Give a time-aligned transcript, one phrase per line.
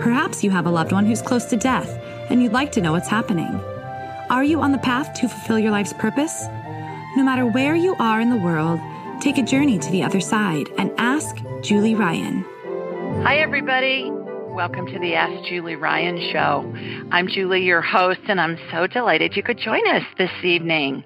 [0.00, 1.88] Perhaps you have a loved one who's close to death
[2.28, 3.54] and you'd like to know what's happening.
[4.28, 6.46] Are you on the path to fulfill your life's purpose?
[7.16, 8.80] No matter where you are in the world,
[9.20, 12.44] take a journey to the other side and ask Julie Ryan.
[13.22, 14.10] Hi, everybody.
[14.54, 16.72] Welcome to the Ask Julie Ryan show.
[17.10, 21.04] I'm Julie, your host, and I'm so delighted you could join us this evening.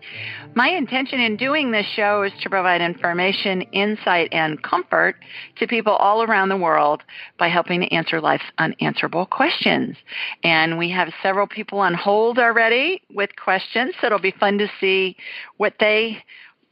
[0.59, 5.15] My intention in doing this show is to provide information, insight, and comfort
[5.61, 7.05] to people all around the world
[7.39, 9.97] by helping to answer life's unanswerable questions.
[10.43, 14.69] And we have several people on hold already with questions, so it'll be fun to
[14.81, 15.17] see
[15.59, 16.25] what they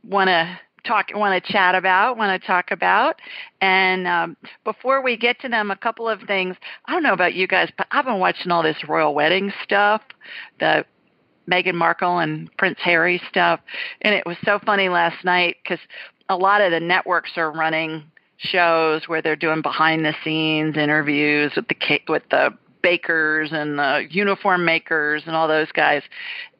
[0.03, 3.21] want to talk, want to chat about, want to talk about.
[3.61, 6.57] And um, before we get to them, a couple of things.
[6.87, 10.03] I don't know about you guys, but I've been watching all this royal wedding stuff,
[10.59, 10.85] the
[11.51, 13.61] Meghan Markle and Prince Harry stuff,
[14.03, 15.81] and it was so funny last night because
[16.29, 18.05] a lot of the networks are running
[18.39, 22.51] shows where they're doing behind the scenes interviews with the with the
[22.83, 26.03] bakers and the uniform makers and all those guys.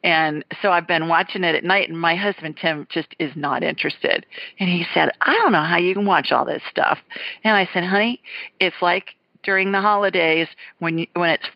[0.03, 3.63] And so I've been watching it at night and my husband Tim just is not
[3.63, 4.25] interested.
[4.59, 6.99] And he said, "I don't know how you can watch all this stuff."
[7.43, 8.21] And I said, "Honey,
[8.59, 10.47] it's like during the holidays
[10.79, 11.47] when you, when it's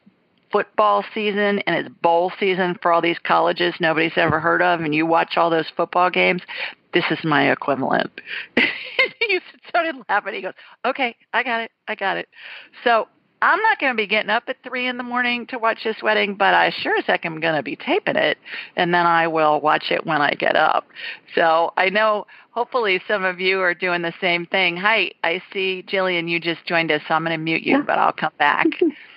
[0.52, 4.94] football season and it's bowl season for all these colleges nobody's ever heard of and
[4.94, 6.42] you watch all those football games
[6.94, 8.12] this is my equivalent
[9.20, 10.54] he started laughing he goes
[10.86, 12.28] okay i got it i got it
[12.84, 13.08] so
[13.44, 15.96] I'm not going to be getting up at three in the morning to watch this
[16.04, 18.38] wedding, but I sure as heck am going to be taping it,
[18.76, 20.86] and then I will watch it when I get up.
[21.34, 24.78] So I know hopefully some of you are doing the same thing.
[24.78, 27.98] Hi, I see Jillian, you just joined us, so I'm going to mute you, but
[27.98, 28.68] I'll come back.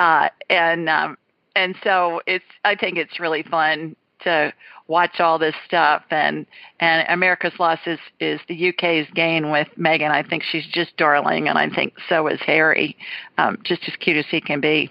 [0.00, 1.18] uh, and um,
[1.54, 4.52] and so it's I think it's really fun to
[4.88, 6.46] watch all this stuff and
[6.80, 10.10] and America's loss is is the UK's gain with Meghan.
[10.10, 12.96] I think she's just darling, and I think so is Harry,
[13.36, 14.90] um, just as cute as he can be.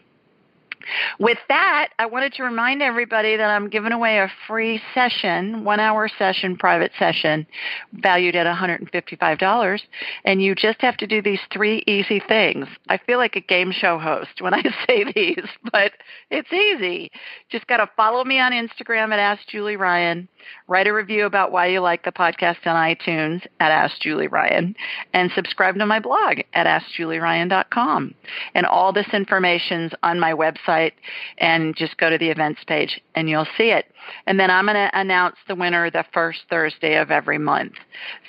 [1.19, 5.79] With that, I wanted to remind everybody that I'm giving away a free session, one
[5.79, 7.45] hour session, private session,
[7.93, 9.79] valued at $155.
[10.25, 12.67] And you just have to do these three easy things.
[12.87, 15.93] I feel like a game show host when I say these, but
[16.29, 17.11] it's easy.
[17.49, 20.27] Just got to follow me on Instagram at Ask Julie Ryan
[20.67, 24.75] write a review about why you like the podcast on iTunes at Ask Julie Ryan,
[25.13, 28.13] and subscribe to my blog at AskJulieRyan.com.
[28.53, 30.93] And all this information's on my website,
[31.37, 33.85] and just go to the events page and you'll see it.
[34.25, 37.73] And then I'm going to announce the winner the first Thursday of every month.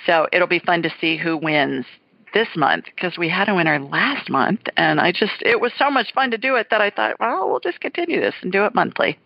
[0.05, 1.85] So it'll be fun to see who wins
[2.33, 5.91] this month because we had a winner last month and I just it was so
[5.91, 8.65] much fun to do it that I thought, well, we'll just continue this and do
[8.65, 9.19] it monthly.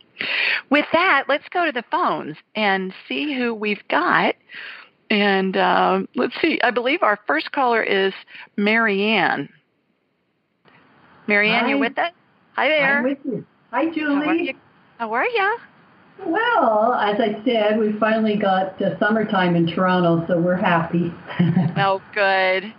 [0.70, 4.36] With that, let's go to the phones and see who we've got.
[5.10, 8.14] And um, let's see, I believe our first caller is
[8.58, 9.50] Marianne.
[11.28, 11.70] Marianne, Hi.
[11.70, 12.12] you with us?
[12.56, 12.98] Hi there.
[13.00, 13.46] I'm with you.
[13.72, 14.16] Hi, Julie.
[14.16, 14.54] How are you?
[14.98, 15.58] How are you?
[16.26, 21.14] Well, as I said, we finally got uh, summertime in Toronto, so we're happy.
[21.78, 22.74] oh, good.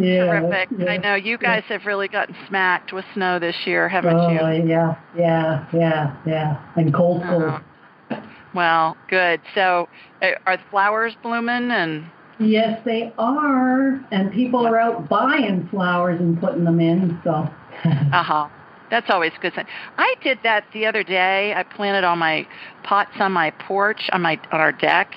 [0.00, 0.68] Yeah, Terrific.
[0.78, 1.78] Yeah, I know you guys yeah.
[1.78, 4.40] have really gotten smacked with snow this year, haven't oh, you?
[4.40, 6.72] Oh, yeah, yeah, yeah, yeah.
[6.76, 7.42] And cold, cold.
[7.42, 8.20] Uh-huh.
[8.54, 9.40] Well, good.
[9.54, 9.88] So,
[10.20, 12.04] uh, are the flowers blooming and?
[12.38, 14.04] Yes, they are.
[14.10, 17.18] And people are out buying flowers and putting them in.
[17.24, 17.30] So.
[17.84, 18.48] uh huh.
[18.90, 19.54] That's always a good.
[19.96, 21.54] I did that the other day.
[21.56, 22.46] I planted all my
[22.82, 25.14] pots on my porch on my on our deck,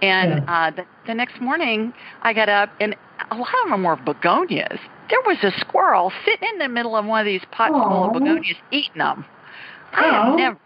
[0.00, 0.68] and yeah.
[0.68, 2.96] uh, the, the next morning I got up and
[3.30, 4.78] a lot of them were begonias.
[5.10, 7.88] There was a squirrel sitting in the middle of one of these pots Aww.
[7.88, 9.24] full of begonias eating them.
[9.92, 10.58] I have never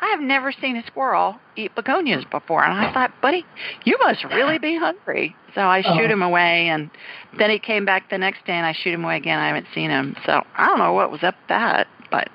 [0.00, 3.44] I have never seen a squirrel eat begonias before, and I thought, buddy,
[3.84, 5.34] you must really be hungry.
[5.54, 5.96] So I oh.
[5.96, 6.88] shoot him away, and
[7.36, 9.40] then he came back the next day, and I shoot him away again.
[9.40, 11.88] I haven't seen him, so I don't know what was up with that.
[12.12, 12.30] But,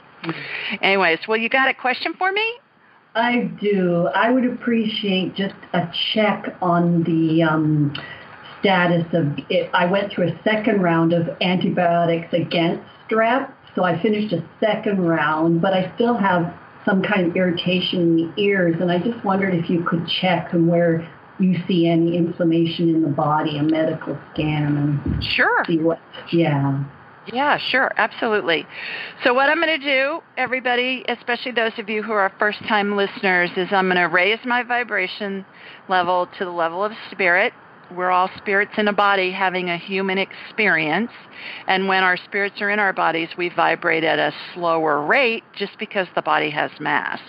[0.81, 2.53] anyways, well, you got a question for me?
[3.15, 4.09] I do.
[4.13, 7.94] I would appreciate just a check on the um,
[8.63, 9.69] status of it.
[9.74, 15.06] I went through a second round of antibiotics against strep, so I finished a second
[15.06, 16.54] round, but I still have
[16.86, 20.54] some kind of irritation in the ears, and I just wondered if you could check
[20.54, 21.07] and where
[21.39, 25.63] you see any inflammation in the body, a medical scan, and sure.
[25.68, 26.00] see what.
[26.31, 26.83] Yeah.
[27.31, 28.68] Yeah, sure, absolutely.
[29.24, 32.98] So, what I'm going to do, everybody, especially those of you who are first time
[32.98, 35.45] listeners, is I'm going to raise my vibration
[35.88, 37.54] level to the level of spirit.
[37.91, 41.12] We're all spirits in a body having a human experience.
[41.68, 45.77] And when our spirits are in our bodies, we vibrate at a slower rate just
[45.80, 47.19] because the body has mass.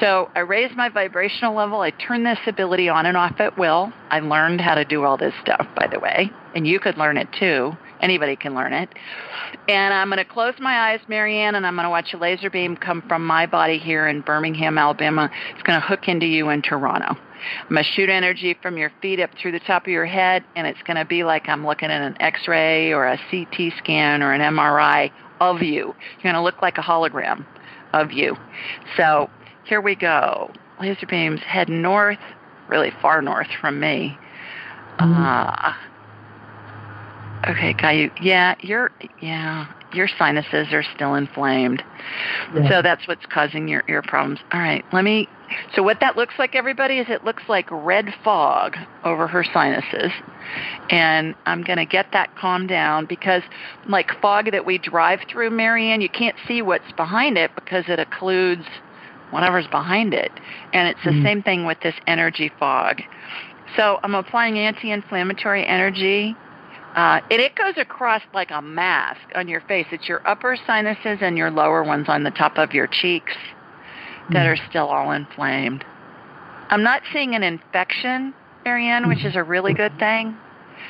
[0.00, 1.80] So I raise my vibrational level.
[1.80, 3.92] I turn this ability on and off at will.
[4.10, 7.16] I learned how to do all this stuff, by the way, and you could learn
[7.16, 7.76] it too.
[8.04, 8.90] Anybody can learn it.
[9.66, 12.50] And I'm going to close my eyes, Marianne, and I'm going to watch a laser
[12.50, 15.30] beam come from my body here in Birmingham, Alabama.
[15.54, 17.16] It's going to hook into you in Toronto.
[17.16, 20.44] I'm going to shoot energy from your feet up through the top of your head,
[20.54, 24.22] and it's going to be like I'm looking at an X-ray or a CT scan
[24.22, 25.10] or an MRI
[25.40, 25.86] of you.
[25.86, 27.46] You're going to look like a hologram
[27.94, 28.36] of you.
[28.98, 29.30] So
[29.64, 30.50] here we go.
[30.78, 32.18] Laser beams head north,
[32.68, 34.18] really far north from me.
[34.98, 35.22] Mm-hmm.
[35.22, 35.72] Uh,
[37.48, 38.10] Okay, Caillou.
[38.20, 41.82] Yeah, your yeah, your sinuses are still inflamed.
[42.54, 42.68] Yeah.
[42.68, 44.40] So that's what's causing your ear problems.
[44.52, 45.28] All right, let me
[45.74, 50.12] so what that looks like everybody is it looks like red fog over her sinuses.
[50.90, 53.42] And I'm going to get that calmed down because
[53.88, 57.98] like fog that we drive through Marianne, you can't see what's behind it because it
[57.98, 58.66] occludes
[59.30, 60.32] whatever's behind it.
[60.72, 61.24] And it's the mm.
[61.24, 63.02] same thing with this energy fog.
[63.76, 66.36] So I'm applying anti-inflammatory energy
[66.94, 69.86] uh, and it goes across like a mask on your face.
[69.90, 73.32] It's your upper sinuses and your lower ones on the top of your cheeks
[74.30, 74.52] that mm.
[74.52, 75.84] are still all inflamed.
[76.70, 78.32] I'm not seeing an infection,
[78.64, 80.36] Marianne, which is a really good thing.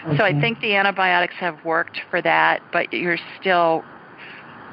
[0.07, 0.17] Okay.
[0.19, 3.83] So I think the antibiotics have worked for that, but you're still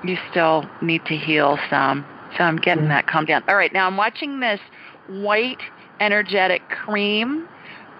[0.03, 2.05] you still need to heal some.
[2.37, 3.43] So I'm getting that calmed down.
[3.47, 4.59] All right, now I'm watching this
[5.07, 5.61] white
[5.99, 7.47] energetic cream.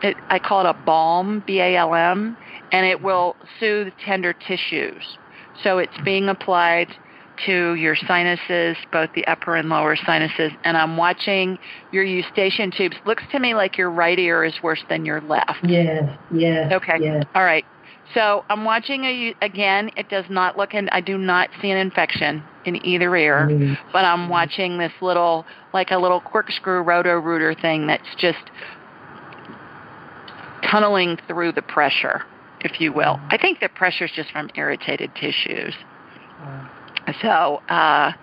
[0.01, 2.35] It, I call it a balm, B A L M
[2.71, 5.17] and it will soothe tender tissues.
[5.63, 6.87] So it's being applied
[7.45, 11.57] to your sinuses, both the upper and lower sinuses, and I'm watching
[11.91, 12.95] your eustachian tubes.
[13.05, 15.63] Looks to me like your right ear is worse than your left.
[15.63, 16.71] Yes, yes.
[16.71, 16.97] Okay.
[16.99, 17.25] Yes.
[17.33, 17.65] All right.
[18.13, 19.89] So I'm watching a, again.
[19.95, 23.77] It does not look, and I do not see an infection in either ear, mm.
[23.91, 28.51] but I'm watching this little, like a little corkscrew roto rooter thing that's just
[30.69, 32.23] tunneling through the pressure
[32.63, 33.19] if you will.
[33.29, 35.73] I think the pressure is just from irritated tissues.
[37.21, 38.13] So, uh,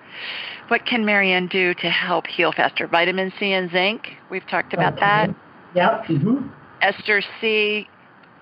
[0.68, 2.86] what can Marianne do to help heal faster?
[2.86, 4.08] Vitamin C and zinc.
[4.30, 5.30] We've talked about that.
[5.74, 6.04] Yep.
[6.04, 6.48] Mm-hmm.
[6.82, 7.88] Ester C,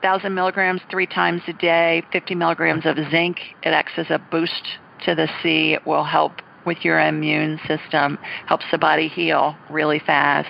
[0.01, 3.39] 1,000 milligrams three times a day, 50 milligrams of zinc.
[3.63, 5.73] It acts as a boost to the C.
[5.73, 6.33] It will help
[6.65, 10.49] with your immune system, helps the body heal really fast.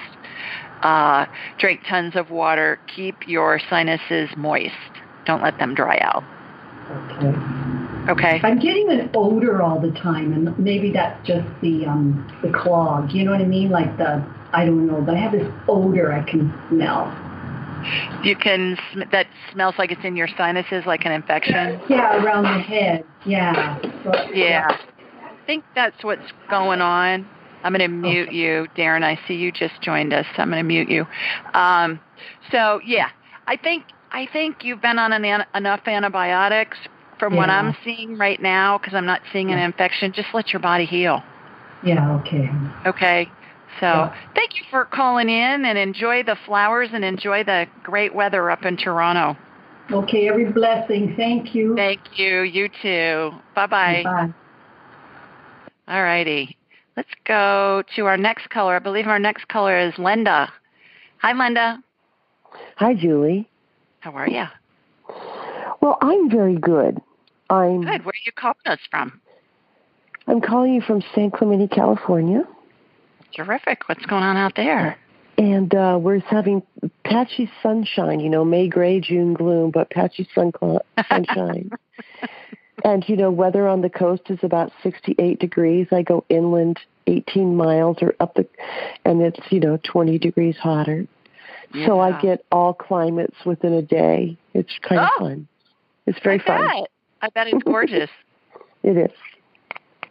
[0.83, 1.27] Uh,
[1.59, 2.79] drink tons of water.
[2.95, 4.73] Keep your sinuses moist.
[5.27, 6.25] Don't let them dry out.
[6.91, 7.57] Okay.
[8.09, 8.41] Okay.
[8.45, 13.11] I'm getting an odor all the time, and maybe that's just the um, the clog.
[13.13, 13.71] You know what I mean?
[13.71, 17.13] Like the I don't know, but I have this odor I can smell.
[18.23, 18.79] You can
[19.11, 21.81] that smells like it's in your sinuses, like an infection.
[21.89, 23.05] Yeah, around the head.
[23.25, 23.81] Yeah.
[24.05, 24.67] So, yeah.
[24.69, 27.29] I think that's what's going on.
[27.63, 28.37] I'm going to mute okay.
[28.37, 29.03] you, Darren.
[29.03, 30.27] I see you just joined us.
[30.37, 31.07] So I'm going to mute you.
[31.55, 32.01] Um,
[32.53, 33.09] so yeah,
[33.47, 33.85] I think
[34.17, 36.79] I think you've been on an, enough antibiotics
[37.19, 37.39] from yeah.
[37.39, 40.11] what I'm seeing right now because I'm not seeing an infection.
[40.11, 41.23] Just let your body heal.
[41.85, 42.49] Yeah, okay.
[42.87, 43.31] Okay.
[43.79, 44.17] So yeah.
[44.35, 48.65] thank you for calling in and enjoy the flowers and enjoy the great weather up
[48.65, 49.39] in Toronto.
[49.93, 51.13] Okay, every blessing.
[51.15, 51.77] Thank you.
[51.77, 52.41] Thank you.
[52.41, 53.33] You too.
[53.55, 54.03] Bye-bye.
[54.03, 54.33] Bye.
[55.89, 56.57] All righty.
[56.97, 58.77] Let's go to our next caller.
[58.77, 60.51] I believe our next caller is Linda.
[61.19, 61.83] Hi, Linda.
[62.77, 63.47] Hi, Julie.
[64.01, 64.45] How are you?
[65.81, 67.01] Well, I'm very good.
[67.49, 68.05] I'm good.
[68.05, 69.21] Where are you calling us from?
[70.27, 72.43] I'm calling you from San Clemente, California.
[73.35, 73.89] Terrific.
[73.89, 74.99] What's going on out there?
[75.39, 76.63] And uh, we're having
[77.05, 78.21] patchy sunshine.
[78.21, 80.53] You know, May gray, June gloom, but patchy sun
[81.09, 81.71] sunshine.
[82.85, 85.89] and you know, weather on the coast is about 68 degrees.
[85.93, 88.49] I go inland 18 miles or up the,
[89.05, 91.07] and it's you know 20 degrees hotter.
[91.77, 91.87] Yeah.
[91.89, 94.39] So I get all climates within a day.
[94.55, 95.49] It's kind oh, of fun.
[96.07, 96.67] It's very I fun.
[96.67, 96.91] Bet.
[97.21, 98.11] I bet it's gorgeous.
[98.83, 99.11] it is.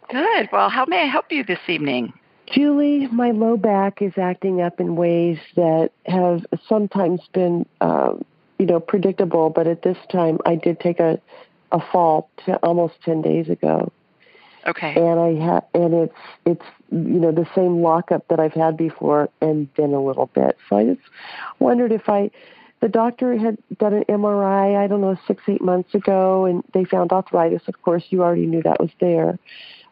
[0.08, 0.48] Good.
[0.52, 2.12] Well, how may I help you this evening?
[2.46, 8.12] Julie, my low back is acting up in ways that have sometimes been, uh,
[8.60, 9.50] you know, predictable.
[9.50, 11.20] But at this time, I did take a
[11.72, 13.90] a fall to almost ten days ago.
[14.66, 14.94] Okay.
[14.96, 19.28] And I have, and it's it's you know the same lockup that I've had before,
[19.40, 20.56] and then a little bit.
[20.68, 21.00] So I just
[21.58, 22.30] wondered if I,
[22.80, 26.84] the doctor had done an MRI, I don't know, six, eight months ago, and they
[26.84, 27.62] found arthritis.
[27.68, 29.38] Of course, you already knew that was there.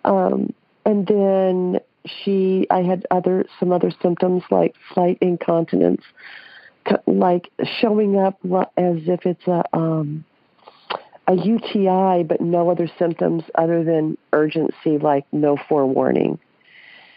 [0.05, 0.53] Um,
[0.85, 6.03] and then she, I had other, some other symptoms like slight incontinence,
[7.07, 7.49] like
[7.81, 8.39] showing up
[8.77, 10.25] as if it's a, um,
[11.27, 16.39] a UTI, but no other symptoms other than urgency, like no forewarning.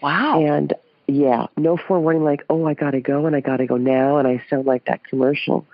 [0.01, 0.43] Wow.
[0.43, 0.73] And
[1.07, 4.17] yeah, no forewarning, like, oh, I got to go and I got to go now.
[4.17, 5.65] And I sound like that commercial.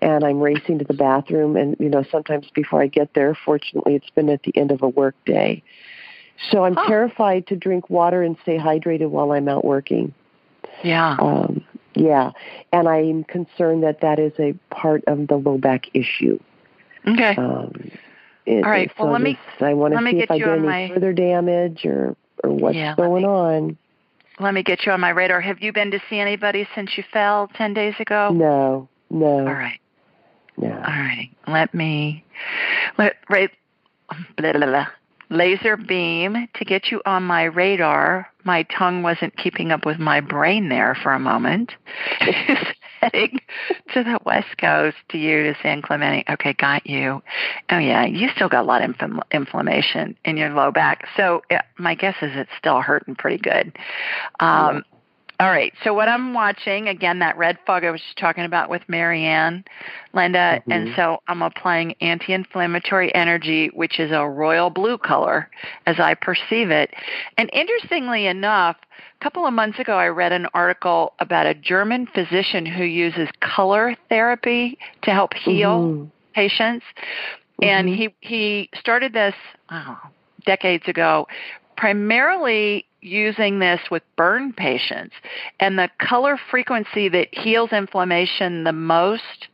[0.00, 1.56] And I'm racing to the bathroom.
[1.56, 4.82] And, you know, sometimes before I get there, fortunately, it's been at the end of
[4.82, 5.62] a work day.
[6.50, 10.12] So I'm terrified to drink water and stay hydrated while I'm out working.
[10.82, 11.16] Yeah.
[11.20, 11.64] Um,
[11.94, 12.32] yeah.
[12.72, 16.40] And I'm concerned that that is a part of the low back issue.
[17.06, 17.34] Okay.
[17.36, 17.90] Um,
[18.46, 18.90] it, All right.
[18.96, 19.38] So well, let me.
[19.60, 20.90] I want to see if I get any my...
[20.92, 23.78] further damage or or what's yeah, going me, on.
[24.40, 25.40] Let me get you on my radar.
[25.40, 28.30] Have you been to see anybody since you fell ten days ago?
[28.32, 28.88] No.
[29.10, 29.26] No.
[29.26, 29.80] All right.
[30.56, 30.68] No.
[30.68, 31.30] All right.
[31.48, 32.24] Let me.
[32.98, 33.50] Let right.
[34.36, 34.86] Blah, blah, blah.
[35.30, 38.28] Laser beam to get you on my radar.
[38.44, 41.72] My tongue wasn't keeping up with my brain there for a moment.
[43.04, 43.40] heading
[43.92, 46.24] to the West Coast to you to San Clemente.
[46.30, 47.22] Okay, got you.
[47.70, 51.06] Oh yeah, you still got a lot of infl- inflammation in your low back.
[51.16, 53.76] So yeah, my guess is it's still hurting pretty good.
[54.40, 54.84] Um.
[55.40, 55.72] All right.
[55.82, 59.64] So what I'm watching again, that red fog I was just talking about with Marianne,
[60.12, 60.70] Linda, mm-hmm.
[60.70, 65.50] and so I'm applying anti-inflammatory energy, which is a royal blue color,
[65.86, 66.94] as I perceive it.
[67.36, 68.76] And interestingly enough,
[69.20, 73.28] a couple of months ago, I read an article about a German physician who uses
[73.40, 76.04] color therapy to help heal mm-hmm.
[76.32, 76.84] patients,
[77.60, 77.64] mm-hmm.
[77.64, 79.34] and he he started this
[79.70, 79.98] oh,
[80.46, 81.26] decades ago,
[81.76, 85.14] primarily using this with burn patients.
[85.60, 89.48] And the color frequency that heals inflammation the most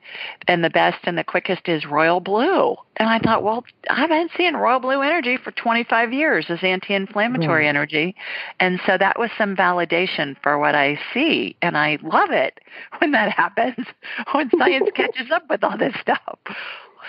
[0.47, 2.77] and the best and the quickest is royal blue.
[2.97, 6.95] And I thought, well, I've been seeing royal blue energy for 25 years as anti
[6.95, 8.15] inflammatory energy.
[8.61, 11.57] And so that was some validation for what I see.
[11.61, 12.61] And I love it
[12.99, 13.87] when that happens,
[14.33, 16.39] when science catches up with all this stuff.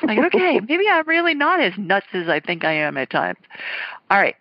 [0.04, 3.38] Like, okay, maybe I'm really not as nuts as I think I am at times.
[4.10, 4.36] All right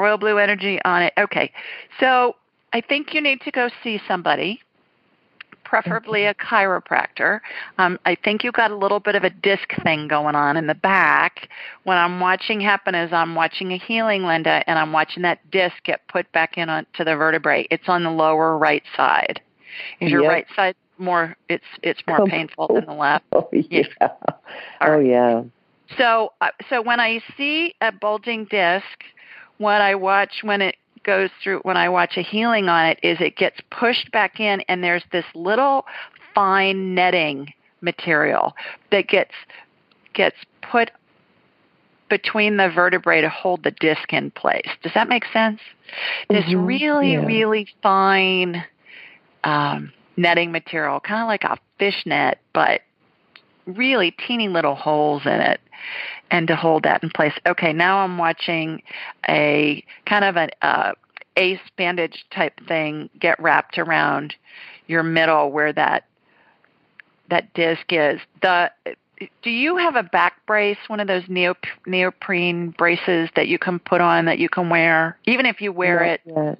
[0.00, 1.12] royal blue energy on it.
[1.18, 1.52] Okay.
[1.98, 2.36] So
[2.72, 4.60] I think you need to go see somebody,
[5.64, 7.40] preferably a chiropractor.
[7.78, 10.66] Um, I think you got a little bit of a disc thing going on in
[10.66, 11.48] the back.
[11.84, 15.76] What I'm watching happen is I'm watching a healing, Linda, and I'm watching that disc
[15.84, 17.66] get put back in onto the vertebrae.
[17.70, 19.40] It's on the lower right side.
[20.00, 20.30] Is your yep.
[20.30, 21.36] right side more?
[21.48, 23.24] It's it's more painful than the left.
[23.32, 23.82] Oh yeah.
[24.00, 24.08] yeah.
[24.80, 25.42] Oh yeah.
[25.96, 29.04] So uh, so when I see a bulging disc
[29.60, 33.18] what I watch when it goes through when I watch a healing on it is
[33.20, 35.84] it gets pushed back in and there's this little
[36.34, 37.52] fine netting
[37.82, 38.54] material
[38.90, 39.34] that gets
[40.14, 40.90] gets put
[42.08, 44.66] between the vertebrae to hold the disc in place.
[44.82, 45.60] Does that make sense?
[46.30, 46.64] This mm-hmm.
[46.66, 47.24] really, yeah.
[47.24, 48.64] really fine
[49.44, 52.80] um, netting material, kind of like a fish net, but
[53.70, 55.60] really teeny little holes in it
[56.30, 57.32] and to hold that in place.
[57.46, 58.82] Okay, now I'm watching
[59.28, 60.92] a kind of an uh,
[61.36, 64.34] ace bandage type thing get wrapped around
[64.86, 66.04] your middle where that
[67.30, 68.20] that disc is.
[68.42, 68.70] The
[69.42, 73.78] do you have a back brace, one of those neop- neoprene braces that you can
[73.78, 76.20] put on that you can wear, even if you wear not it?
[76.24, 76.58] Yet.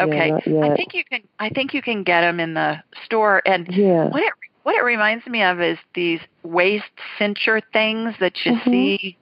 [0.00, 1.22] Okay, yeah, I think you can.
[1.40, 3.42] I think you can get them in the store.
[3.44, 4.08] And yeah.
[4.08, 6.84] what it what it reminds me of is these waist
[7.18, 8.70] cincher things that you mm-hmm.
[8.70, 9.16] see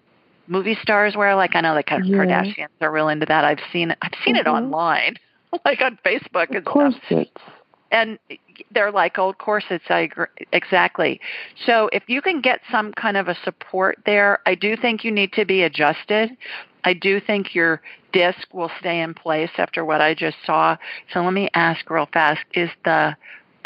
[0.49, 1.35] movie stars wear.
[1.35, 1.99] Like I know the yeah.
[1.99, 3.45] Kardashians are real into that.
[3.45, 4.47] I've seen I've seen mm-hmm.
[4.47, 5.16] it online,
[5.64, 7.05] like on Facebook and corsets.
[7.07, 7.52] stuff.
[7.93, 8.19] And
[8.73, 9.85] they're like old corsets.
[9.88, 11.21] I agree exactly.
[11.66, 15.12] So if you can get some kind of a support there, I do think you
[15.12, 16.37] need to be adjusted.
[16.83, 17.81] I do think your
[18.12, 20.76] disc will stay in place after what I just saw.
[21.12, 23.16] So let me ask real fast: Is the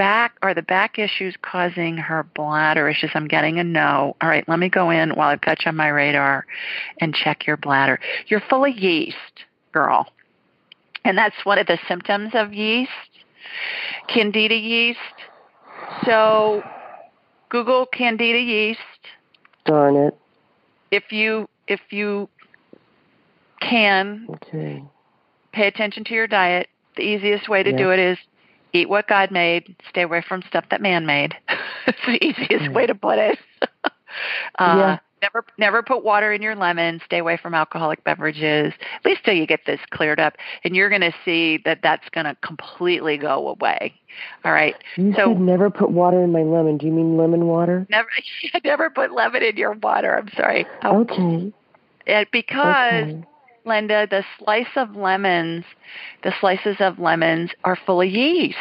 [0.00, 3.10] back are the back issues causing her bladder issues?
[3.12, 4.16] I'm getting a no.
[4.22, 6.46] All right, let me go in while I've got you on my radar
[7.02, 8.00] and check your bladder.
[8.26, 10.06] You're full of yeast, girl.
[11.04, 12.90] And that's one of the symptoms of yeast,
[14.08, 14.98] candida yeast.
[16.06, 16.62] So
[17.50, 18.80] Google candida yeast.
[19.66, 20.16] Darn it.
[20.90, 22.30] If you if you
[23.60, 24.82] can okay.
[25.52, 27.76] pay attention to your diet, the easiest way to yeah.
[27.76, 28.16] do it is
[28.72, 31.36] eat what God made, stay away from stuff that man made.
[31.86, 33.38] it's the easiest way to put it.
[33.84, 33.88] uh,
[34.58, 34.98] yeah.
[35.22, 37.00] never never put water in your lemon.
[37.04, 40.34] Stay away from alcoholic beverages, at least till you get this cleared up.
[40.64, 43.94] And you're going to see that that's going to completely go away.
[44.44, 44.74] All right.
[44.96, 46.78] You so said never put water in my lemon.
[46.78, 47.86] Do you mean lemon water?
[47.90, 48.08] Never.
[48.64, 50.16] Never put lemon in your water.
[50.16, 50.66] I'm sorry.
[50.84, 51.52] Okay.
[52.06, 53.04] And because.
[53.04, 53.24] Okay.
[53.64, 55.64] Linda, the slice of lemons,
[56.22, 58.56] the slices of lemons are full of yeast.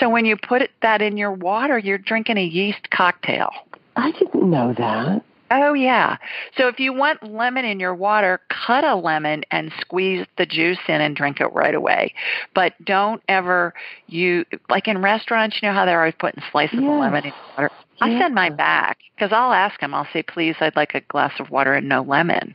[0.00, 3.50] So when you put that in your water, you're drinking a yeast cocktail.
[3.96, 5.24] I didn't know that.
[5.50, 6.16] Oh yeah.
[6.56, 10.78] So if you want lemon in your water, cut a lemon and squeeze the juice
[10.88, 12.14] in and drink it right away.
[12.54, 13.74] But don't ever
[14.08, 17.70] you like in restaurants, you know how they're always putting slices of lemon in water.
[18.00, 19.94] I send mine back because I'll ask them.
[19.94, 22.54] I'll say, "Please, I'd like a glass of water and no lemon."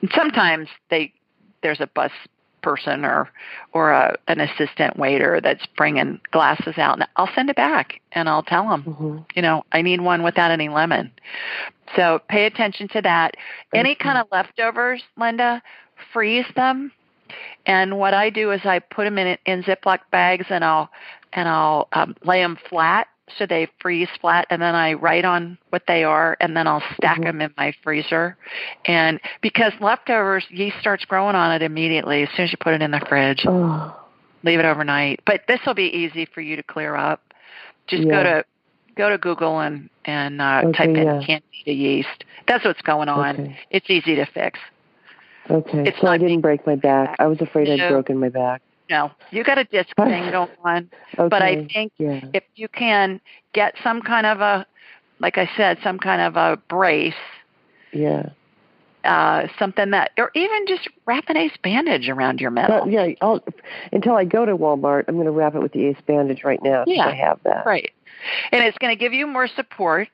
[0.00, 1.12] And sometimes they
[1.62, 2.12] there's a bus
[2.62, 3.28] person or
[3.72, 8.28] or a, an assistant waiter that's bringing glasses out and I'll send it back and
[8.28, 9.18] I'll tell them mm-hmm.
[9.34, 11.10] you know I need one without any lemon
[11.96, 13.36] so pay attention to that
[13.74, 15.60] any kind of leftovers Linda
[16.12, 16.92] freeze them
[17.66, 20.88] and what I do is I put them in in Ziploc bags and I'll
[21.32, 23.08] and I'll um, lay them flat
[23.38, 26.82] so they freeze flat and then I write on what they are and then I'll
[26.96, 27.38] stack mm-hmm.
[27.38, 28.36] them in my freezer.
[28.84, 32.82] And because leftovers, yeast starts growing on it immediately as soon as you put it
[32.82, 33.44] in the fridge.
[33.46, 33.96] Oh.
[34.44, 35.20] Leave it overnight.
[35.24, 37.22] But this will be easy for you to clear up.
[37.86, 38.10] Just yeah.
[38.10, 38.44] go to
[38.96, 41.20] go to Google and and uh, okay, type in yeah.
[41.24, 42.24] candida yeast.
[42.48, 43.40] That's what's going on.
[43.40, 43.58] Okay.
[43.70, 44.58] It's easy to fix.
[45.50, 45.88] Okay.
[45.88, 47.16] It's so I didn't break my back.
[47.18, 48.62] I was afraid I'd broken my back.
[48.92, 50.90] No, you got a disc thing going on.
[51.18, 51.28] Okay.
[51.30, 52.20] But I think yeah.
[52.34, 53.22] if you can
[53.54, 54.66] get some kind of a,
[55.18, 57.14] like I said, some kind of a brace.
[57.94, 58.28] Yeah.
[59.02, 62.86] Uh, something that, or even just wrap an ace bandage around your metal.
[62.86, 63.42] yeah, I'll,
[63.92, 66.62] until I go to Walmart, I'm going to wrap it with the ace bandage right
[66.62, 66.84] now.
[66.86, 67.64] Yeah, I have that.
[67.64, 67.92] Right,
[68.52, 70.08] and it's going to give you more support.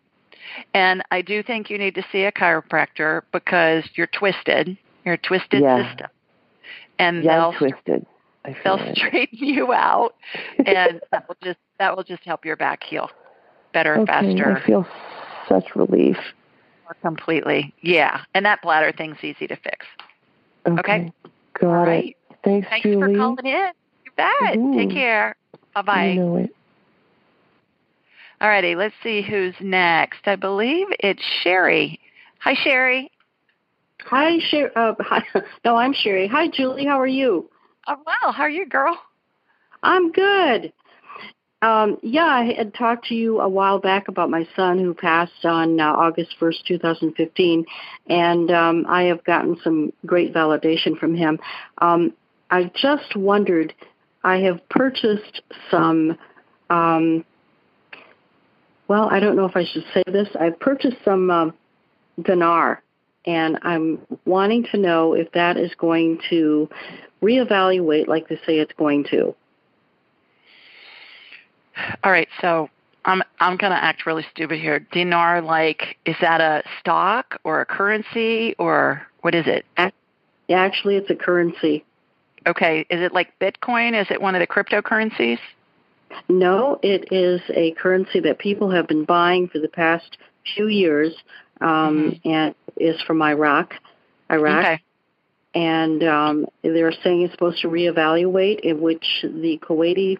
[0.72, 4.78] And I do think you need to see a chiropractor because you're twisted.
[5.04, 5.90] You're a twisted yeah.
[5.90, 6.06] system,
[6.98, 8.06] and yeah, they'll twisted
[8.64, 10.14] they'll straighten you out,
[10.58, 13.10] and that will just that will just help your back heal
[13.72, 14.56] better, okay, faster.
[14.56, 14.86] I feel
[15.48, 16.16] such relief.
[16.84, 18.22] More completely, yeah.
[18.34, 19.86] And that bladder thing's easy to fix.
[20.66, 21.12] Okay, okay?
[21.60, 22.16] got All right.
[22.30, 22.36] it.
[22.44, 23.14] Thanks, Thanks Julie.
[23.14, 23.70] for calling in.
[24.04, 24.58] You bet.
[24.58, 24.78] Mm-hmm.
[24.78, 25.36] Take care.
[25.74, 25.92] Bye bye.
[25.92, 26.54] I know it.
[28.40, 30.20] All righty, let's see who's next.
[30.26, 31.98] I believe it's Sherry.
[32.40, 33.10] Hi, Sherry.
[34.04, 34.70] Hi, Sherry.
[34.76, 35.24] Uh, hi.
[35.64, 36.28] No, I'm Sherry.
[36.28, 36.84] Hi, Julie.
[36.86, 37.50] How are you?
[37.88, 38.32] I'm oh, well.
[38.32, 38.98] How are you, girl?
[39.82, 40.72] I'm good.
[41.62, 45.44] Um, yeah, I had talked to you a while back about my son who passed
[45.44, 47.64] on uh, August 1st, 2015,
[48.08, 51.40] and um, I have gotten some great validation from him.
[51.78, 52.12] Um,
[52.50, 53.74] I just wondered,
[54.22, 56.16] I have purchased some,
[56.70, 57.24] um,
[58.86, 60.28] well, I don't know if I should say this.
[60.38, 61.50] I've purchased some uh,
[62.22, 62.82] dinar,
[63.26, 66.68] and I'm wanting to know if that is going to
[67.22, 69.34] reevaluate like they say it's going to.
[72.02, 72.68] All right, so
[73.04, 74.80] I'm I'm going to act really stupid here.
[74.80, 79.64] Dinar, like, is that a stock or a currency or what is it?
[80.50, 81.84] Actually, it's a currency.
[82.46, 84.00] Okay, is it like Bitcoin?
[84.00, 85.38] Is it one of the cryptocurrencies?
[86.28, 90.16] No, it is a currency that people have been buying for the past
[90.54, 91.14] few years,
[91.60, 92.28] um, mm-hmm.
[92.28, 93.74] and is from Iraq.
[94.30, 94.64] Iraq.
[94.64, 94.82] Okay
[95.58, 100.18] and um, they're saying it's supposed to reevaluate, in which the Kuwaiti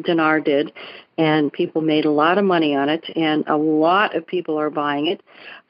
[0.00, 0.72] dinar did,
[1.18, 4.70] and people made a lot of money on it, and a lot of people are
[4.70, 5.20] buying it.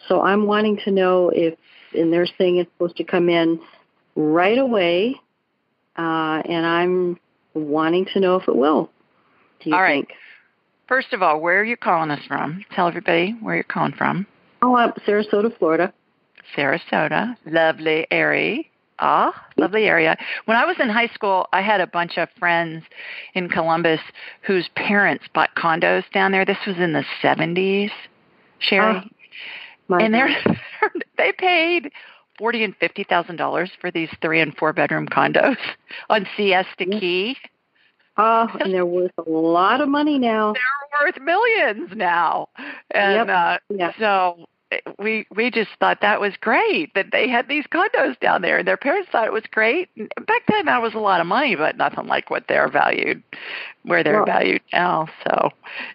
[0.09, 1.59] So I'm wanting to know if,
[1.95, 3.61] and they're saying it's supposed to come in
[4.15, 5.15] right away,
[5.97, 7.19] uh, and I'm
[7.55, 8.91] wanting to know if it will.
[9.63, 10.11] Do you all think?
[10.11, 10.17] right.
[10.87, 12.63] First of all, where are you calling us from?
[12.75, 14.27] Tell everybody where you're calling from.
[14.61, 15.95] Oh, I'm Sarasota, Florida.
[16.55, 17.37] Sarasota.
[17.47, 18.63] Lovely area.
[18.99, 20.17] Ah, lovely area.
[20.47, 22.85] When I was in high school, I had a bunch of friends
[23.35, 24.01] in Columbus
[24.41, 26.47] whose parents bought condos down there.
[26.47, 27.91] This was in the 70s,
[28.59, 29.11] Sherry.
[29.91, 30.35] Oh, and they're,
[31.19, 31.91] they paid
[32.39, 35.57] forty and fifty thousand dollars for these three and four bedroom condos
[36.11, 37.37] on Siesta Key.
[38.17, 40.55] Oh, and they're worth a lot of money now.
[40.55, 42.49] They're worth millions now.
[42.91, 43.29] And yep.
[43.29, 43.95] uh yep.
[43.99, 44.47] so
[44.99, 48.59] we we just thought that was great that they had these condos down there.
[48.59, 49.89] And their parents thought it was great.
[49.97, 53.23] Back then that was a lot of money but nothing like what they're valued
[53.85, 55.09] where they're well, valued now.
[55.25, 55.51] So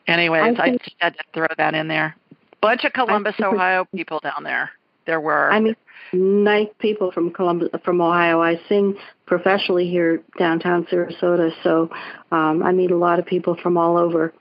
[0.08, 2.16] anyways I, I, just had to throw that in there.
[2.62, 4.72] Bunch of columbus ohio people down there.
[5.06, 5.52] There were.
[5.52, 5.76] I mean
[6.14, 8.42] nice people from columbus from ohio.
[8.42, 11.90] I sing professionally here downtown sarasota so
[12.32, 14.34] um i meet a lot of people from all over.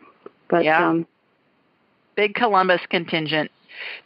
[0.49, 0.89] But yeah.
[0.89, 1.07] um
[2.17, 3.51] big columbus contingent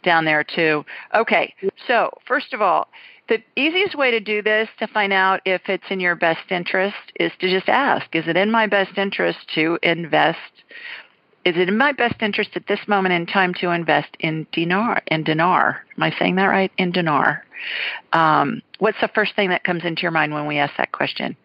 [0.03, 0.85] down there too.
[1.13, 1.53] Okay,
[1.87, 2.87] so first of all,
[3.27, 6.95] the easiest way to do this to find out if it's in your best interest
[7.19, 10.37] is to just ask, is it in my best interest to invest?
[11.43, 15.01] Is it in my best interest at this moment in time to invest in dinar?
[15.07, 16.71] In dinar, am I saying that right?
[16.77, 17.43] In dinar.
[18.13, 21.35] Um, what's the first thing that comes into your mind when we ask that question?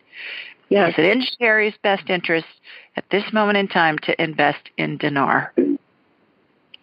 [0.69, 0.91] Yes.
[0.91, 2.47] Is it in Sherry's best interest
[2.97, 5.53] at this moment in time to invest in dinar?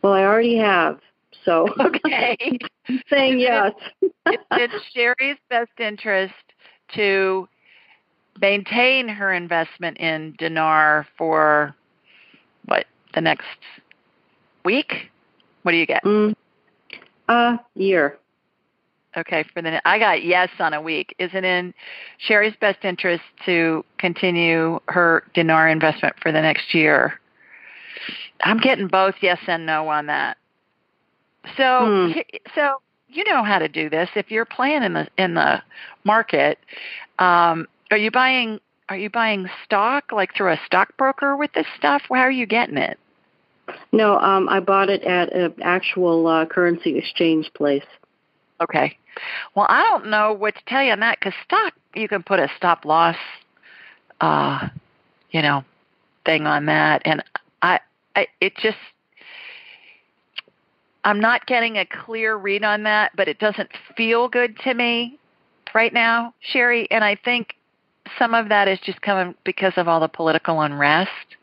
[0.02, 1.00] Well, I already have.
[1.48, 2.38] So okay,
[3.10, 3.72] saying yes.
[4.02, 6.34] it's, it's Sherry's best interest
[6.96, 7.48] to
[8.40, 11.74] maintain her investment in dinar for
[12.66, 13.48] what the next
[14.66, 15.10] week.
[15.64, 16.04] What do you get?
[16.04, 16.36] Mm,
[17.30, 18.18] a year.
[19.16, 21.16] Okay, for the I got yes on a week.
[21.18, 21.74] Is it in
[22.20, 27.20] Sherry's best interest to continue her dinar investment for the next year?
[28.44, 30.38] I'm getting both yes and no on that.
[31.56, 32.12] So, Hmm.
[32.56, 34.10] so you know how to do this.
[34.16, 35.62] If you're playing in the in the
[36.04, 36.60] market,
[37.20, 42.04] um, are you buying are you buying stock like through a stockbroker with this stuff?
[42.10, 43.00] How are you getting it?
[43.92, 47.84] No, um, I bought it at an actual uh, currency exchange place.
[48.62, 48.98] Okay.
[49.56, 52.40] Well, I don't know what to tell you on that because stock, you can put
[52.40, 53.18] a stop loss,
[54.22, 54.68] uh,
[55.32, 55.64] you know,
[56.26, 57.24] thing on that, and
[57.62, 57.80] I,
[58.16, 58.78] I, it just,
[61.08, 65.18] I'm not getting a clear read on that, but it doesn't feel good to me
[65.74, 67.56] right now, Sherry, and I think
[68.20, 71.38] some of that is just coming because of all the political unrest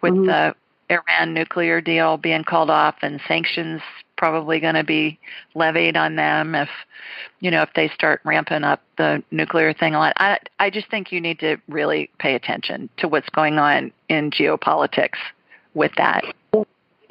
[0.00, 0.26] with Mhm.
[0.26, 0.56] the
[0.92, 3.80] Iran nuclear deal being called off and sanctions
[4.16, 5.20] probably going to be
[5.54, 6.68] levied on them if
[7.38, 10.14] you know if they start ramping up the nuclear thing a lot.
[10.16, 14.32] I I just think you need to really pay attention to what's going on in
[14.32, 15.18] geopolitics
[15.74, 16.24] with that.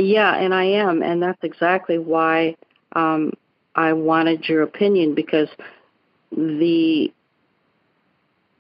[0.04, 2.58] Yeah, and I am, and that's exactly why
[2.94, 3.32] um,
[3.74, 5.48] I wanted your opinion because
[6.32, 7.12] the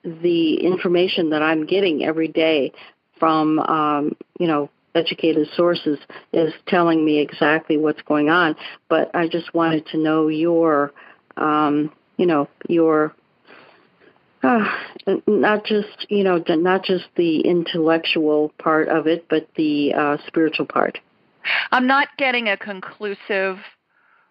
[0.03, 2.71] the information that I'm getting every day
[3.19, 5.99] from um, you know educated sources
[6.31, 8.55] is telling me exactly what's going on.
[8.87, 10.93] But I just wanted to know your
[11.35, 13.13] um, you know your
[14.43, 14.65] uh,
[15.27, 20.67] not just you know not just the intellectual part of it, but the uh, spiritual
[20.67, 20.99] part.
[21.71, 23.57] I'm not getting a conclusive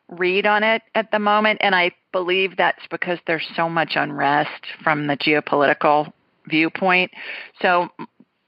[0.09, 4.67] read on it at the moment, and I believe that's because there's so much unrest
[4.83, 6.13] from the geopolitical
[6.47, 7.11] viewpoint.
[7.61, 7.89] So,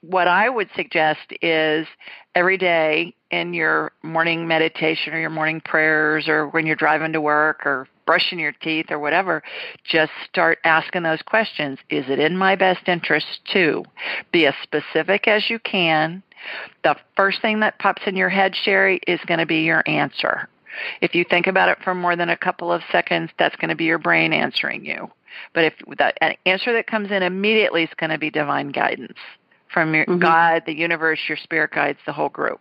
[0.02, 1.86] what I would suggest is
[2.34, 7.22] every day in your morning meditation or your morning prayers or when you're driving to
[7.22, 9.42] work or brushing your teeth or whatever,
[9.82, 11.78] just start asking those questions.
[11.88, 13.84] Is it in my best interest to
[14.30, 16.22] be as specific as you can?
[16.82, 20.48] The first thing that pops in your head, Sherry, is going to be your answer.
[21.00, 23.76] If you think about it for more than a couple of seconds, that's going to
[23.76, 25.10] be your brain answering you.
[25.52, 29.18] But if the an answer that comes in immediately is going to be divine guidance
[29.72, 30.20] from your Mhm.
[30.20, 32.60] God, the universe, your spirit guides, the whole group.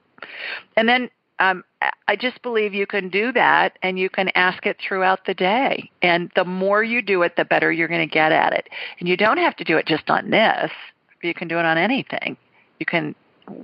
[0.77, 1.63] And then um,
[2.07, 5.89] I just believe you can do that and you can ask it throughout the day.
[6.01, 8.69] And the more you do it, the better you're going to get at it.
[8.99, 10.71] And you don't have to do it just on this,
[11.21, 12.37] you can do it on anything.
[12.79, 13.15] You can,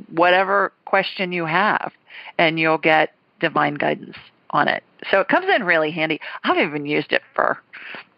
[0.09, 1.91] whatever question you have,
[2.37, 4.17] and you'll get divine guidance
[4.51, 4.83] on it.
[5.09, 6.19] So it comes in really handy.
[6.43, 7.59] I've even used it for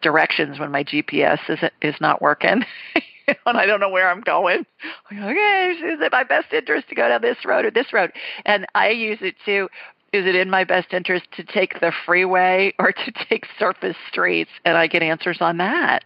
[0.02, 2.66] directions when my GPS is is not working.
[3.46, 4.66] and I don't know where I'm going.
[5.10, 7.94] I'm like, okay, is it my best interest to go down this road or this
[7.94, 8.12] road?
[8.46, 9.70] And I use it too.
[10.14, 14.52] Is it in my best interest to take the freeway or to take surface streets?
[14.66, 16.04] And I get answers on that.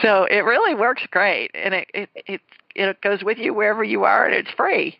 [0.00, 2.40] So it really works great, and it it it,
[2.74, 4.98] it goes with you wherever you are, and it's free.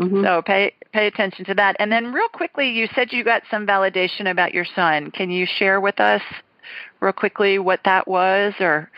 [0.00, 0.24] Mhm.
[0.24, 1.76] So pay pay attention to that.
[1.78, 5.10] And then real quickly, you said you got some validation about your son.
[5.10, 6.22] Can you share with us
[7.00, 8.90] real quickly what that was or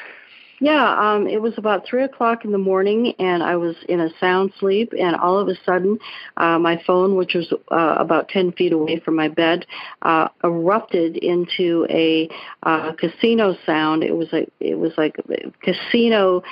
[0.60, 4.10] Yeah, um, it was about three o'clock in the morning, and I was in a
[4.20, 4.92] sound sleep.
[4.96, 5.98] And all of a sudden,
[6.36, 9.66] uh, my phone, which was uh, about ten feet away from my bed,
[10.02, 12.28] uh, erupted into a
[12.62, 14.04] uh, casino sound.
[14.04, 15.16] It was like it was like
[15.62, 16.44] casino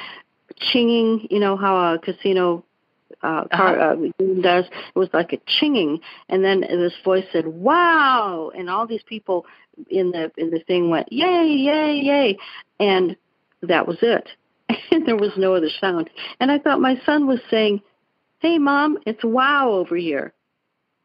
[0.61, 1.27] chinging.
[1.31, 2.65] You know how a casino
[3.23, 3.95] uh, car uh,
[4.41, 4.65] does.
[4.67, 9.47] It was like a chinging, and then this voice said, "Wow!" And all these people
[9.89, 11.47] in the in the thing went, "Yay!
[11.47, 12.01] Yay!
[12.03, 12.39] Yay!"
[12.79, 13.17] And
[13.63, 14.29] that was it.
[14.93, 16.11] And there was no other sound.
[16.41, 17.81] And I thought my son was saying,
[18.41, 20.33] Hey mom, it's wow over here.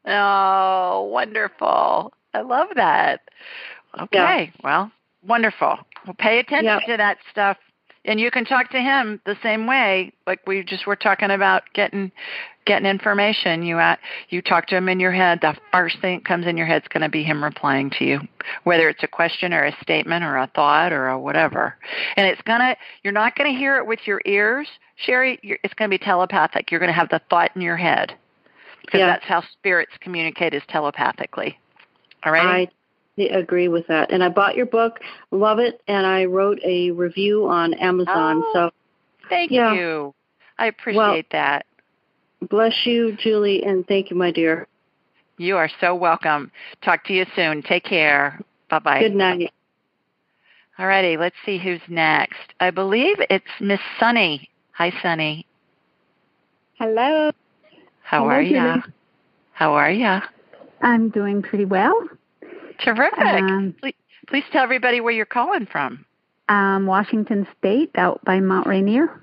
[0.06, 2.12] Oh, wonderful.
[2.32, 3.20] I love that.
[4.00, 4.52] Okay.
[4.62, 4.90] Well,
[5.26, 5.78] wonderful.
[6.06, 6.86] Well, pay attention Yep.
[6.86, 7.58] to that stuff.
[8.06, 11.64] And you can talk to him the same way, like we just were talking about
[11.74, 12.12] getting
[12.64, 15.40] getting information, you at you talk to him in your head.
[15.42, 18.04] The first thing that comes in your head is going to be him replying to
[18.04, 18.20] you,
[18.64, 21.76] whether it's a question or a statement or a thought or a whatever.
[22.16, 25.38] And it's gonna you're not going to hear it with your ears, Sherry.
[25.42, 26.70] It's going to be telepathic.
[26.70, 28.14] You're going to have the thought in your head
[28.82, 29.06] because Yeah.
[29.06, 31.58] that's how spirits communicate is telepathically.
[32.24, 32.70] All right.
[33.18, 34.10] I agree with that.
[34.10, 35.00] And I bought your book,
[35.30, 38.42] love it, and I wrote a review on Amazon.
[38.44, 38.50] Oh.
[38.52, 38.70] So
[39.28, 39.74] Thank yeah.
[39.74, 40.14] you.
[40.58, 41.66] I appreciate Well- that.
[42.48, 44.66] bless you, Julie, and thank you, my dear.
[45.38, 46.50] You are so welcome.
[46.82, 47.62] Talk to you soon.
[47.62, 48.40] Take care.
[48.70, 49.00] Bye bye.
[49.00, 49.52] Good night.
[50.78, 52.52] All righty, let's see who's next.
[52.60, 54.50] I believe it's Miss Sunny.
[54.72, 55.46] Hi, Sunny.
[56.78, 57.30] Hello.
[58.02, 58.82] How Hello, are you?
[59.52, 60.18] How are you?
[60.82, 62.08] I'm doing pretty well.
[62.80, 63.18] Terrific.
[63.18, 63.94] Um, please,
[64.28, 66.04] please tell everybody where you're calling from.
[66.48, 69.20] Um, Washington State, out by Mount Rainier.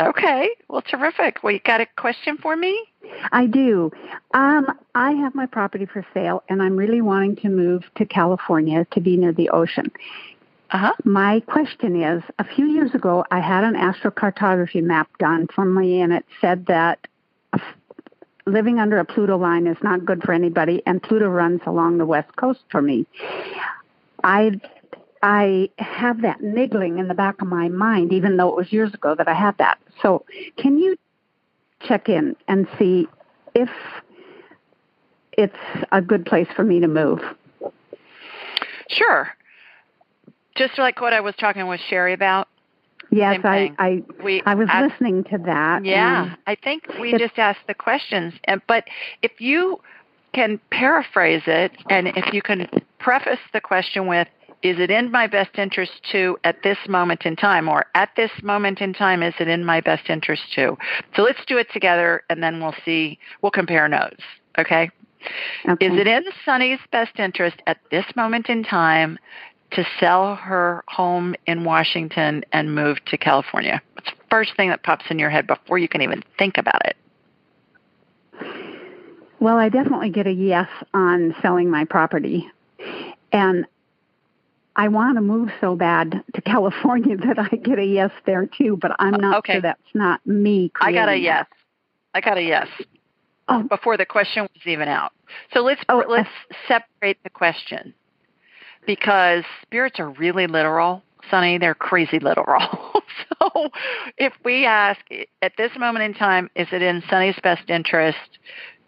[0.00, 0.48] Okay.
[0.68, 1.42] Well, terrific.
[1.42, 2.80] Well, you got a question for me?
[3.30, 3.90] I do.
[4.32, 8.86] Um, I have my property for sale, and I'm really wanting to move to California
[8.92, 9.90] to be near the ocean.
[10.70, 10.92] Uh huh.
[11.04, 16.00] My question is, a few years ago, I had an astrocartography map done for me,
[16.00, 17.06] and it said that
[18.46, 22.06] living under a Pluto line is not good for anybody, and Pluto runs along the
[22.06, 23.06] west coast for me.
[24.24, 24.60] I
[25.22, 28.92] I have that niggling in the back of my mind, even though it was years
[28.92, 29.78] ago that I had that.
[30.02, 30.24] So,
[30.58, 30.96] can you
[31.86, 33.06] check in and see
[33.54, 33.70] if
[35.32, 35.54] it's
[35.92, 37.20] a good place for me to move?
[38.88, 39.28] Sure.
[40.56, 42.48] Just like what I was talking with Sherry about.
[43.12, 43.70] Yes, I.
[43.78, 45.84] I We I was asked- listening to that.
[45.84, 48.88] Yeah, I think we just asked the questions, and but
[49.20, 49.80] if you
[50.32, 52.66] can paraphrase it, and if you can
[52.98, 54.28] preface the question with,
[54.62, 58.30] "Is it in my best interest to at this moment in time?" or "At this
[58.42, 60.78] moment in time, is it in my best interest to?"
[61.14, 63.18] So let's do it together, and then we'll see.
[63.42, 64.24] We'll compare notes.
[64.58, 64.90] Okay.
[65.68, 65.86] okay.
[65.86, 69.18] Is it in Sunny's best interest at this moment in time
[69.72, 73.80] to sell her home in Washington and move to California?
[73.94, 76.84] What's the first thing that pops in your head before you can even think about
[76.86, 76.96] it?
[79.40, 82.48] Well, I definitely get a yes on selling my property.
[83.32, 83.66] And
[84.76, 88.78] I want to move so bad to California that I get a yes there too,
[88.80, 89.54] but I'm not Okay.
[89.54, 90.70] sure that's not me.
[90.80, 91.46] I got a yes.
[92.14, 92.68] I got a yes
[93.48, 93.64] Oh.
[93.64, 95.12] before the question was even out.
[95.52, 96.28] So let's Oh, let's
[96.68, 97.92] separate the question
[98.86, 101.02] because spirits are really literal.
[101.30, 102.60] Sunny, they're crazy literal.
[103.42, 103.70] so
[104.18, 105.00] if we ask
[105.40, 108.18] at this moment in time, is it in Sunny's best interest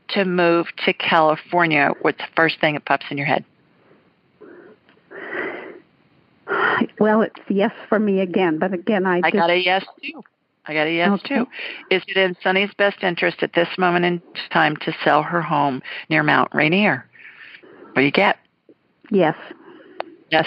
[0.09, 1.91] to move to California?
[2.03, 3.45] What's the first thing that pops in your head?
[6.99, 10.23] Well, it's yes for me again, but again, I, I just got a yes too.
[10.67, 11.37] I got a yes Okay.
[11.37, 11.47] too.
[11.91, 15.83] Is it in Sunny's best interest at this moment in time to sell her home
[16.09, 17.07] near Mount Rainier?
[17.93, 18.39] What do you get?
[19.11, 19.37] yes.
[20.31, 20.47] Yes.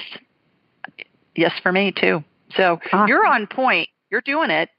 [1.36, 2.24] Yes for me too.
[2.56, 3.08] So Awesome.
[3.08, 3.90] you're on point.
[4.10, 4.70] You're doing it.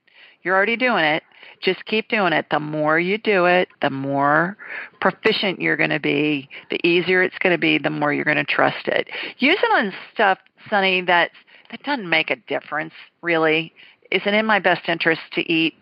[0.42, 1.22] You're already doing it.
[1.62, 2.46] Just keep doing it.
[2.50, 4.56] The more you do it, the more
[5.00, 8.36] proficient you're going to be, the easier it's going to be, the more you're going
[8.36, 9.08] to trust it.
[9.38, 10.38] Use it on stuff,
[10.70, 11.30] Sunny, that
[11.70, 13.72] that doesn't make a difference really.
[14.10, 15.74] Is it in my best interest to eat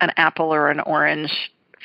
[0.00, 1.32] an apple or an orange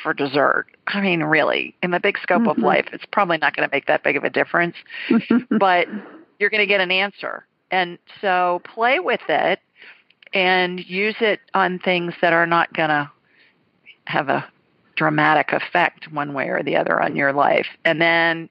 [0.04, 0.68] for dessert?
[0.88, 2.64] I mean, really, in the big scope of Mhm.
[2.64, 4.76] life, it's probably not going to make that big of a difference
[5.50, 5.88] but
[6.40, 7.46] you're going to get an answer.
[7.72, 9.60] And so play with it
[10.34, 13.12] and use it on things that are not going to
[14.06, 14.48] have a
[14.96, 17.68] dramatic effect one way or the other on your life.
[17.86, 18.50] And then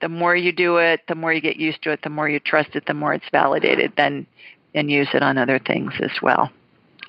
[0.00, 2.40] the more you do it, the more you get used to it, the more you
[2.40, 4.26] trust it, the more it's validated, then
[4.74, 6.50] and use it on other things as well.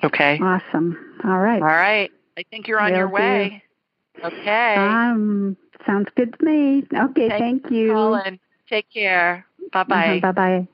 [0.02, 0.38] Okay?
[0.42, 0.98] awesome.
[1.24, 1.62] All right.
[1.62, 2.10] All right.
[2.36, 3.12] I think you're on Will your do.
[3.12, 3.62] way.
[4.24, 4.74] Okay.
[4.76, 5.56] Um,
[5.86, 6.84] sounds good to me.
[6.92, 7.92] Okay, Thanks thank you.
[7.92, 9.46] Colin, take care.
[9.72, 10.20] Bye bye.
[10.20, 10.68] Bye bye.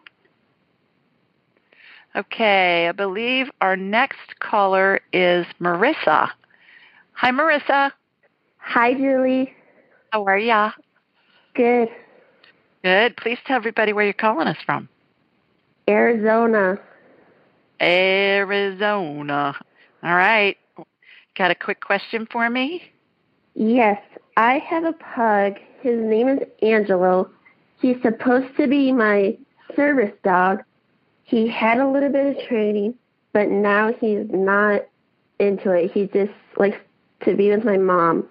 [2.16, 6.30] Okay, I believe our next caller is Marissa.
[7.12, 7.92] Hi, Marissa.
[8.56, 9.54] Hi, Julie.
[10.10, 10.72] How are ya?
[11.54, 11.88] Good.
[12.82, 13.16] Good.
[13.16, 14.88] Please tell everybody where you're calling us from.
[15.88, 16.78] Arizona.
[17.80, 19.56] Arizona.
[20.02, 20.56] All right.
[21.36, 22.82] Got a quick question for me?
[23.54, 24.00] Yes,
[24.36, 25.54] I have a pug.
[25.80, 27.30] His name is Angelo.
[27.80, 29.36] He's supposed to be my
[29.76, 30.62] service dog.
[31.24, 32.94] He had a little bit of training,
[33.32, 34.82] but now he's not
[35.38, 35.92] into it.
[35.92, 36.78] He just likes
[37.24, 38.26] to be with my mom.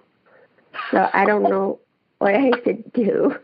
[0.91, 1.79] So I don't know
[2.19, 3.35] what I should do.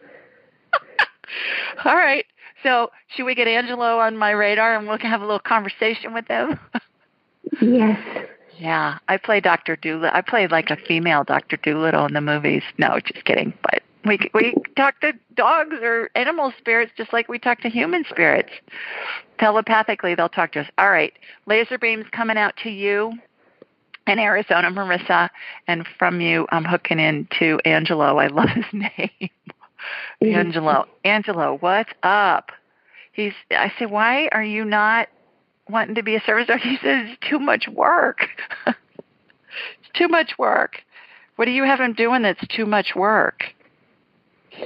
[1.86, 2.26] All right.
[2.63, 6.28] So, should we get Angelo on my radar and we'll have a little conversation with
[6.28, 6.58] him?
[7.62, 8.00] Yes,
[8.58, 10.10] Yeah, I play Doctor Dolittle.
[10.13, 12.63] I played like a female Doctor Dolittle in the movies.
[12.78, 13.54] No, just kidding.
[13.62, 18.06] But we we talk to dogs or animal spirits just like we talk to human
[18.10, 18.52] spirits.
[19.39, 20.68] Telepathically, they'll talk to us.
[20.78, 21.13] All right,
[21.46, 23.13] laser beams coming out to you
[24.08, 25.30] in Arizona, Marissa,
[25.68, 28.18] and from you, I'm hooking in to Angelo.
[28.18, 28.89] I love his name,
[29.22, 30.36] mm-hmm.
[30.36, 30.86] Angelo.
[31.06, 32.52] Angelo, what's up?
[33.13, 33.34] He's.
[33.52, 35.08] I say, why are you not
[35.70, 36.60] wanting to be a service dog?
[36.60, 38.28] He says it's too much work.
[38.68, 38.78] it's
[39.94, 40.84] too much work.
[41.36, 43.46] What do you have him doing that's too much work?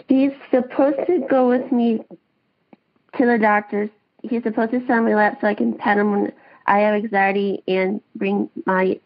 [0.08, 2.02] He's supposed to go with me
[3.18, 3.90] to the doctor's.
[4.24, 6.34] He's supposed to sit on my lap so I can pet him when
[6.66, 9.00] I have anxiety and bring my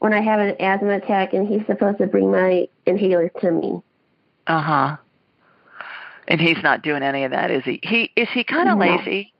[0.00, 3.82] when I have an asthma attack, and he's supposed to bring my inhaler to me.
[4.46, 4.96] Uh huh.
[6.28, 7.80] And he's not doing any of that, is he?
[7.82, 8.84] He is he kind of No.
[8.84, 9.32] lazy?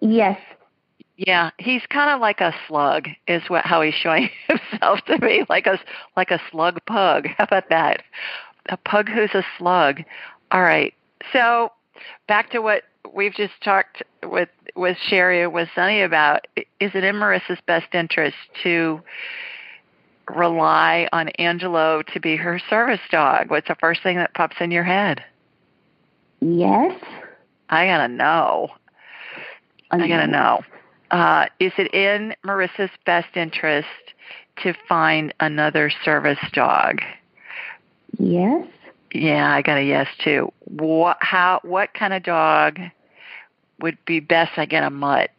[0.00, 0.38] Yes.
[1.16, 5.44] Yeah, he's kind of like a slug, is what how he's showing himself to me,
[5.48, 5.78] like a
[6.16, 7.26] like a slug pug.
[7.38, 8.02] How about that?
[8.68, 10.02] A pug who's a slug.
[10.50, 10.94] All right.
[11.32, 11.72] So
[12.28, 12.82] back to what
[13.14, 16.46] we've just talked with with Sherry and with Sunny about.
[16.56, 19.00] Is it in Marissa's best interest to
[20.34, 23.50] rely on Angelo to be her service dog?
[23.50, 25.22] What's the first thing that pops in your head?
[26.40, 27.00] Yes.
[27.68, 28.68] I gotta know.
[29.90, 30.62] I gotta know.
[31.10, 33.86] Uh, is it in Marissa's best interest
[34.62, 37.00] to find another service dog?
[38.18, 38.66] Yes.
[39.12, 40.52] Yeah, I got a yes too.
[40.64, 42.78] What how what kind of dog
[43.80, 45.30] would be best I get a mutt?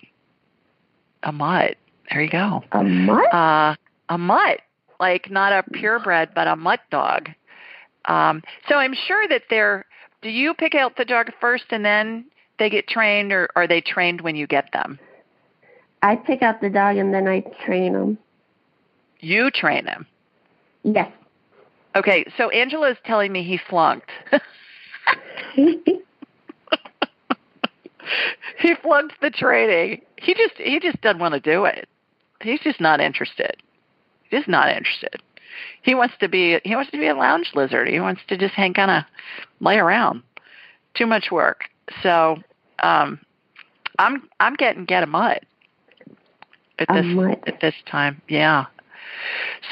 [1.24, 1.76] A mutt.
[2.10, 2.64] There you go.
[2.72, 3.34] A mutt?
[3.34, 3.76] Uh
[4.10, 4.62] a mutt.
[5.00, 7.30] Like not a purebred but a mutt dog.
[8.06, 9.86] Um so I'm sure that they're
[10.22, 12.26] do you pick out the dog first and then
[12.58, 15.00] they get trained or are they trained when you get them?
[16.02, 18.18] I pick out the dog and then I train them.
[19.20, 20.06] You train them.
[20.84, 21.12] Yes.
[21.98, 24.12] Okay, so Angelo is telling me he flunked.
[25.56, 25.96] he
[28.84, 30.04] flunked the training.
[30.18, 31.90] He just he just doesn't want to do it.
[32.40, 33.58] He's just not interested.
[34.30, 35.24] Just not interested.
[35.82, 37.88] He wants to be he wants to be a lounge lizard.
[37.88, 39.04] He wants to just hang kind of
[39.60, 40.22] lay around.
[40.94, 41.64] Too much work.
[42.04, 42.38] So
[42.84, 43.20] um
[43.98, 45.44] I'm I'm getting get a mutt
[46.78, 47.44] at this mutt.
[47.48, 48.22] at this time.
[48.28, 48.66] Yeah.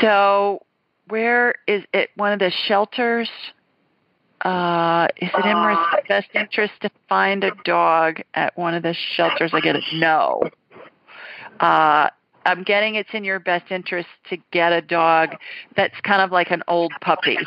[0.01, 0.64] So
[1.07, 3.29] where is it one of the shelters?
[4.41, 8.95] Uh, is it in Marissa's best interest to find a dog at one of the
[9.15, 9.51] shelters?
[9.53, 9.83] I get it.
[9.93, 10.43] No.
[11.59, 12.09] Uh,
[12.45, 15.29] I'm getting it's in your best interest to get a dog
[15.75, 17.37] that's kind of like an old puppy.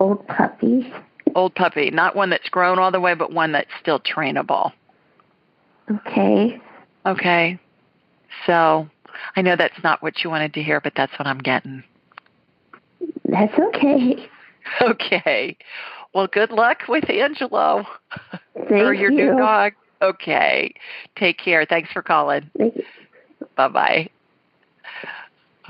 [0.00, 0.92] Old puppy.
[1.34, 4.72] Old puppy, not one that's grown all the way, but one that's still trainable.
[5.90, 6.60] Okay.
[7.06, 7.58] Okay.
[8.46, 8.88] So
[9.36, 11.82] I know that's not what you wanted to hear, but that's what I'm getting.
[13.24, 14.28] That's okay.
[14.82, 15.56] Okay.
[16.12, 17.86] Well, good luck with Angelo
[18.54, 19.16] Thank or your you.
[19.16, 19.72] new dog.
[20.02, 20.74] Okay.
[21.16, 21.64] Take care.
[21.64, 22.50] Thanks for calling.
[22.58, 22.74] Thank.
[23.56, 24.10] Bye bye.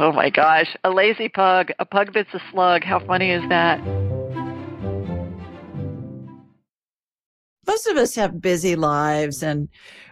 [0.01, 0.77] Oh my gosh.
[0.83, 1.71] A lazy pug.
[1.79, 2.83] A pug that's a slug.
[2.83, 3.79] How funny is that?
[7.79, 9.69] most of us have busy lives and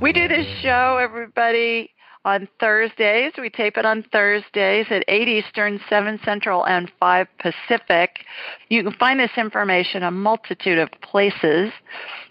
[0.00, 1.90] We do this show, everybody,
[2.24, 3.32] on Thursdays.
[3.36, 8.24] We tape it on Thursdays at 8 Eastern, 7 Central, and 5 Pacific.
[8.68, 11.72] You can find this information a multitude of places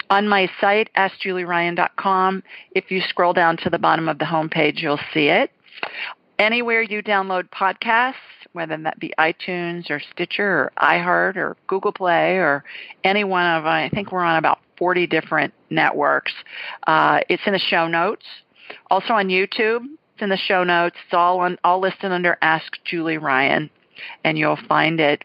[0.10, 2.42] on my site, AskJulieRyan.com.
[2.72, 5.52] If you scroll down to the bottom of the homepage, you'll see it.
[6.40, 8.14] Anywhere you download podcasts,
[8.58, 12.64] whether that be iTunes or Stitcher or iHeart or Google Play or
[13.04, 13.72] any one of, them.
[13.72, 16.34] I think we're on about 40 different networks.
[16.88, 18.26] Uh, it's in the show notes.
[18.90, 19.82] Also on YouTube,
[20.14, 20.96] it's in the show notes.
[21.06, 23.70] It's all on, all listed under Ask Julie Ryan,
[24.24, 25.24] and you'll find it.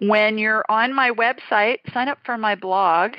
[0.00, 3.12] When you're on my website, sign up for my blog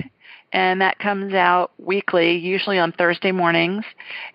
[0.55, 3.84] and that comes out weekly, usually on Thursday mornings.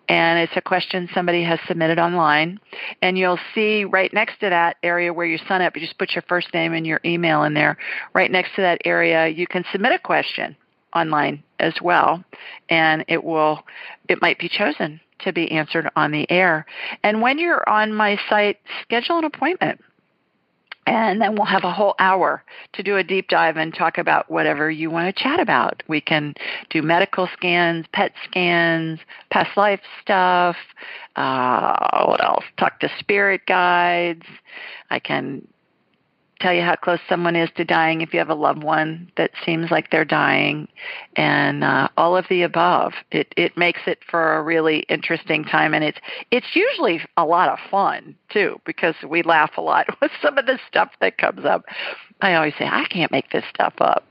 [0.09, 2.61] And it's a question somebody has submitted online.
[3.01, 6.15] And you'll see right next to that area where you sign up, you just put
[6.15, 7.79] your first name and your email in there.
[8.13, 10.57] Right next to that area, you can submit a question
[10.95, 12.23] online as well,
[12.69, 13.61] and it will,
[14.09, 16.67] it might be chosen to be answered on the air.
[17.03, 19.81] And when you're on my site, schedule an appointment
[20.87, 24.31] and then we'll have a whole hour to do a deep dive and talk about
[24.31, 25.83] whatever you want to chat about.
[25.89, 26.35] We can
[26.71, 28.99] do medical scans, PET scans,
[29.31, 30.57] past life stuff.
[31.17, 32.45] Uh, what else?
[32.59, 34.25] Talk to spirit guides.
[34.91, 35.47] I can
[36.41, 39.31] tell you how close someone is to dying if you have a loved one that
[39.45, 40.69] seems like they're dying,
[41.17, 42.93] and uh, all of the above.
[43.11, 45.99] It it makes it for a really interesting time, and it's
[46.31, 50.47] it's usually a lot of fun too because we laugh a lot with some of
[50.47, 51.65] the stuff that comes up.
[52.21, 54.05] I always say I can't make this stuff up.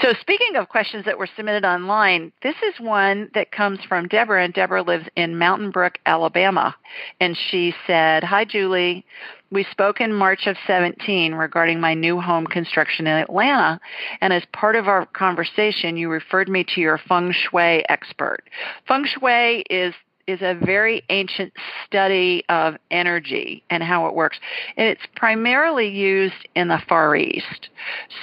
[0.00, 4.44] So, speaking of questions that were submitted online, this is one that comes from Deborah,
[4.44, 6.74] and Deborah lives in Mountain Brook, Alabama.
[7.20, 9.04] And she said, Hi, Julie.
[9.50, 13.78] We spoke in March of 17 regarding my new home construction in Atlanta,
[14.22, 18.44] and as part of our conversation, you referred me to your feng shui expert.
[18.88, 19.94] Feng shui is
[20.32, 21.52] is a very ancient
[21.86, 24.38] study of energy and how it works.
[24.76, 27.68] And it's primarily used in the Far East.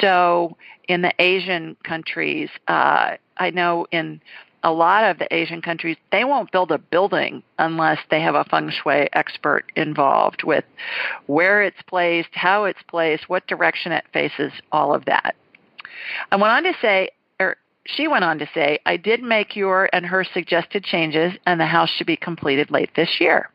[0.01, 0.57] So
[0.87, 4.21] in the Asian countries, uh, I know in
[4.63, 8.43] a lot of the Asian countries, they won't build a building unless they have a
[8.43, 10.65] feng shui expert involved with
[11.27, 15.35] where it's placed, how it's placed, what direction it faces, all of that.
[16.31, 17.09] I went on to say,
[17.85, 21.65] she went on to say, I did make your and her suggested changes, and the
[21.65, 23.49] house should be completed late this year.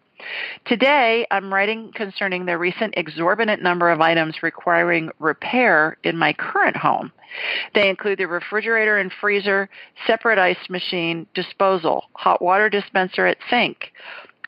[0.64, 6.77] Today, I'm writing concerning the recent exorbitant number of items requiring repair in my current
[6.77, 7.12] home.
[7.75, 9.68] They include the refrigerator and freezer,
[10.07, 13.93] separate ice machine, disposal, hot water dispenser at sink,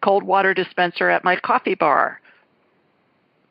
[0.01, 2.21] cold water dispenser at my coffee bar,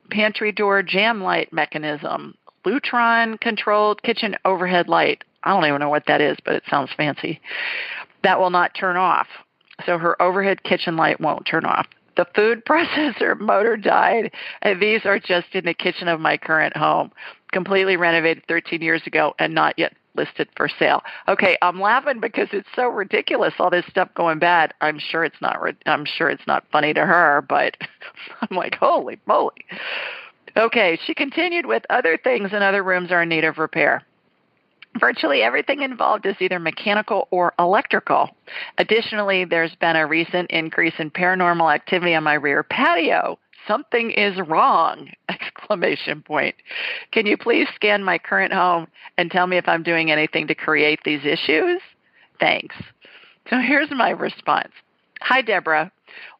[0.09, 5.23] pantry door jamb light mechanism, Lutron controlled kitchen overhead light.
[5.45, 7.39] I don't even know what that is, but it sounds fancy.
[8.23, 9.27] That will not turn off.
[9.85, 11.87] So her overhead kitchen light won't turn off.
[12.17, 14.31] The food processor motor died.
[14.61, 17.11] And these are just in the kitchen of my current home,
[17.51, 21.03] completely renovated 13 years ago and not yet listed for sale.
[21.27, 24.73] Okay, I'm laughing because it's so ridiculous all this stuff going bad.
[24.81, 27.75] I'm sure it's not I'm sure it's not funny to her, but
[28.41, 29.65] I'm like, "Holy moly."
[30.57, 34.03] Okay, she continued with other things in other rooms are in need of repair.
[34.99, 38.29] Virtually everything involved is either mechanical or electrical.
[38.77, 43.37] Additionally, there's been a recent increase in paranormal activity on my rear patio.
[43.67, 45.09] Something is wrong!
[45.29, 46.55] Exclamation point.
[47.11, 48.87] Can you please scan my current home
[49.17, 51.81] and tell me if I'm doing anything to create these issues?
[52.39, 52.75] Thanks.
[53.49, 54.71] So here's my response.
[55.21, 55.91] Hi, Deborah.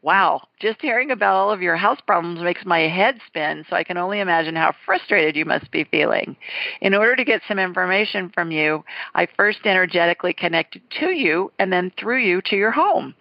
[0.06, 3.84] Wow, just hearing about all of your house problems makes my head spin, so I
[3.84, 6.36] can only imagine how frustrated you must be feeling.
[6.80, 8.86] In order to get some information from you,
[9.16, 13.16] I first energetically connected to you and then through you to your home.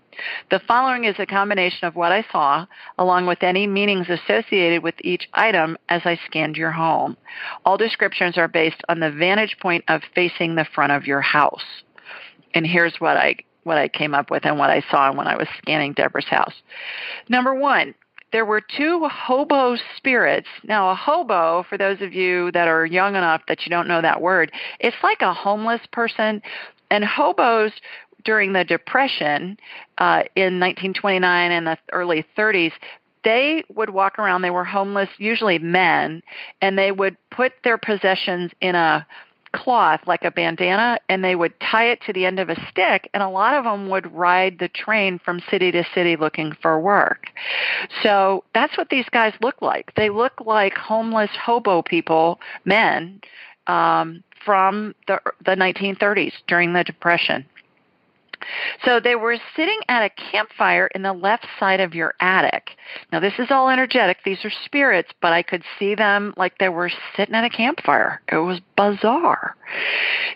[0.51, 2.67] The following is a combination of what I saw,
[2.99, 7.17] along with any meanings associated with each item as I scanned your home.
[7.65, 11.65] All descriptions are based on the vantage point of facing the front of your house.
[12.53, 15.37] And here's what I what I came up with and what I saw when I
[15.37, 16.55] was scanning Deborah's house.
[17.29, 17.95] Number one,
[18.33, 20.49] there were two hobo spirits.
[20.65, 24.03] Now, a hobo, for those of you that are young enough that you don't know
[24.03, 24.51] that word,
[24.81, 26.43] it's like a homeless person.
[26.91, 27.73] And hobos
[28.25, 29.59] during the Depression
[29.99, 32.73] uh, in 1929 and the early 30s,
[33.23, 34.43] they would walk around.
[34.43, 36.23] They were homeless, usually men,
[36.61, 39.07] and they would put their possessions in a
[39.55, 43.09] cloth like a bandana and they would tie it to the end of a stick
[43.15, 46.79] and a lot of them would ride the train from city to city looking for
[46.81, 47.29] work.
[48.03, 49.95] So that's what these guys look like.
[49.95, 53.21] They look like homeless hobo people, men,
[53.67, 57.47] um, from the the 1930s during the depression.
[58.85, 62.71] So they were sitting at a campfire in the left side of your attic.
[63.13, 64.19] Now this is all energetic.
[64.25, 68.21] These are spirits, but I could see them like they were sitting at a campfire.
[68.31, 69.57] It was bizarre.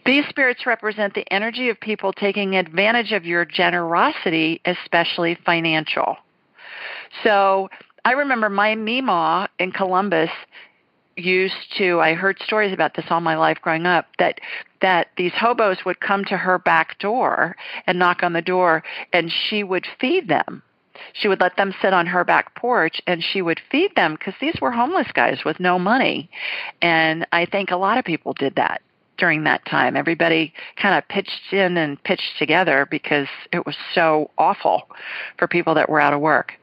[0.06, 6.16] These spirits represent the energy of people taking advantage of your generosity, especially financial.
[7.22, 7.68] So
[8.04, 10.30] I remember my Mima in Columbus
[11.18, 14.40] used to I heard stories about this all my life growing up that
[14.80, 17.56] that these hobos would come to her back door
[17.86, 20.62] and knock on the door and she would feed them.
[21.12, 24.34] She would let them sit on her back porch and she would feed them because
[24.40, 26.30] these were homeless guys with no money.
[26.82, 28.82] And I think a lot of people did that
[29.18, 29.96] during that time.
[29.96, 34.88] Everybody kind of pitched in and pitched together because it was so awful
[35.36, 36.54] for people that were out of work.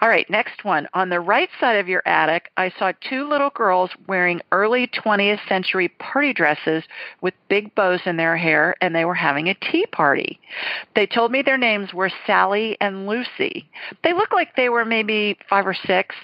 [0.00, 0.88] All right, next one.
[0.94, 5.46] On the right side of your attic, I saw two little girls wearing early 20th
[5.48, 6.84] century party dresses
[7.20, 10.40] with big bows in their hair, and they were having a tea party.
[10.94, 13.68] They told me their names were Sally and Lucy.
[14.02, 16.14] They looked like they were maybe five or six.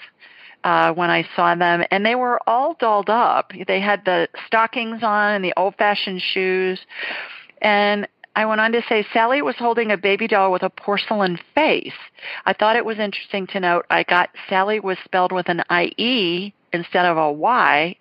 [0.63, 3.53] Uh, when I saw them, and they were all dolled up.
[3.67, 6.79] They had the stockings on and the old-fashioned shoes,
[7.61, 11.39] and I went on to say Sally was holding a baby doll with a porcelain
[11.55, 11.97] face.
[12.45, 16.53] I thought it was interesting to note I got Sally was spelled with an IE
[16.71, 17.95] instead of a Y,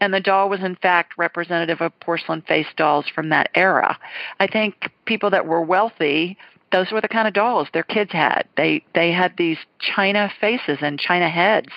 [0.00, 3.96] and the doll was in fact representative of porcelain face dolls from that era.
[4.40, 6.36] I think people that were wealthy
[6.72, 8.44] those were the kind of dolls their kids had.
[8.56, 11.68] They they had these china faces and china heads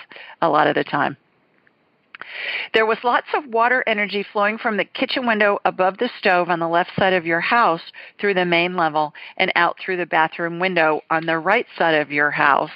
[0.42, 1.16] a lot of the time.
[2.74, 6.60] There was lots of water energy flowing from the kitchen window above the stove on
[6.60, 7.82] the left side of your house
[8.20, 12.12] through the main level and out through the bathroom window on the right side of
[12.12, 12.70] your house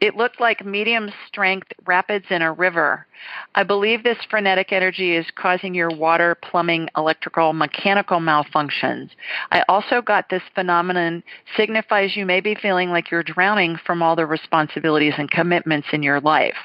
[0.00, 3.06] it looked like medium strength rapids in a river.
[3.54, 9.10] I believe this frenetic energy is causing your water, plumbing, electrical, mechanical malfunctions.
[9.52, 11.22] I also got this phenomenon
[11.56, 16.02] signifies you may be feeling like you're drowning from all the responsibilities and commitments in
[16.02, 16.56] your life.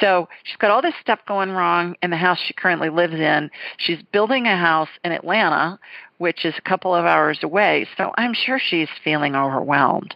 [0.00, 3.50] So she's got all this stuff going wrong in the house she currently lives in.
[3.78, 5.78] She's building a house in Atlanta
[6.22, 7.84] which is a couple of hours away.
[7.96, 10.14] So I'm sure she's feeling overwhelmed.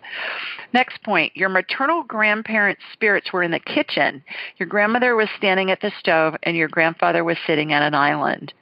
[0.73, 4.23] Next point, your maternal grandparents' spirits were in the kitchen.
[4.59, 8.55] Your grandmother was standing at the stove and your grandfather was sitting at an island.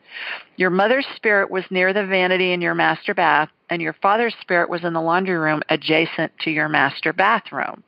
[0.57, 4.71] Your mother's spirit was near the vanity in your master bath, and your father's spirit
[4.71, 7.83] was in the laundry room adjacent to your master bathroom.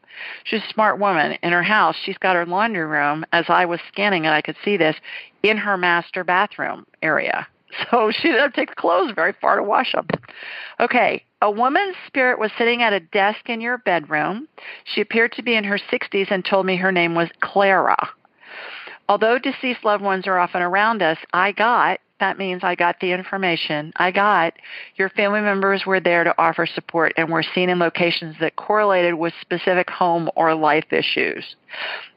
[0.45, 1.39] She's a smart woman.
[1.43, 4.57] In her house, she's got her laundry room, as I was scanning it, I could
[4.65, 4.97] see this,
[5.43, 7.47] in her master bathroom area.
[7.91, 10.07] So she didn't take the clothes very far to wash them.
[10.81, 14.49] Okay, a woman's spirit was sitting at a desk in your bedroom.
[14.85, 17.97] She appeared to be in her 60s and told me her name was Clara.
[19.09, 23.13] Although deceased loved ones are often around us, I got that means I got the
[23.13, 23.93] information.
[23.97, 24.55] I got
[24.97, 29.15] your family members were there to offer support and were seen in locations that correlated
[29.15, 31.57] with specific home or life issues.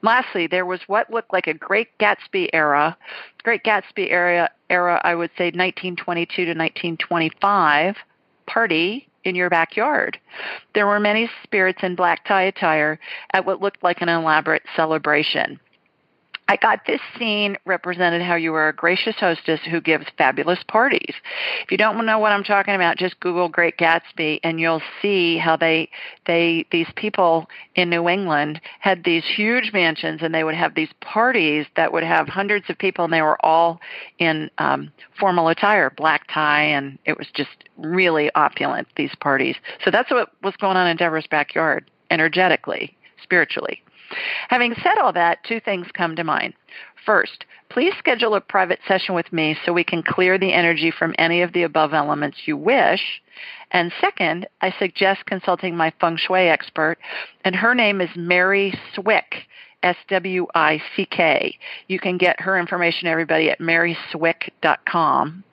[0.02, 2.95] Lastly, there was what looked like a Great Gatsby era,
[3.43, 7.95] Great Gatsby era, era I would say 1922 to 1925
[8.47, 10.18] party in your backyard.
[10.74, 13.00] There were many spirits in black tie attire
[13.34, 15.60] at what looked like an elaborate celebration.
[16.50, 21.14] I got this scene represented how you are a gracious hostess who gives fabulous parties.
[21.64, 25.38] If you don't know what I'm talking about, just Google Great Gatsby and you'll see
[25.38, 25.91] how they
[26.26, 30.89] they these people in New England had these huge mansions and they would have these
[31.02, 33.80] parties that would have hundreds of people and they were all
[34.18, 38.88] in um, formal attire, black tie, and it was just really opulent.
[38.95, 39.56] These parties.
[39.86, 43.84] So that's what was going on in Deborah's backyard, energetically, spiritually.
[44.49, 46.53] Having said all that, two things come to mind.
[47.05, 51.16] First, please schedule a private session with me so we can clear the energy from
[51.18, 53.22] any of the above elements you wish.
[53.72, 56.97] And second, I suggest consulting my feng shui expert,
[57.45, 59.47] and her name is Mary Swick.
[59.82, 61.57] S-W-I-C-K.
[61.88, 65.45] You can get her information, everybody, at maryswick.com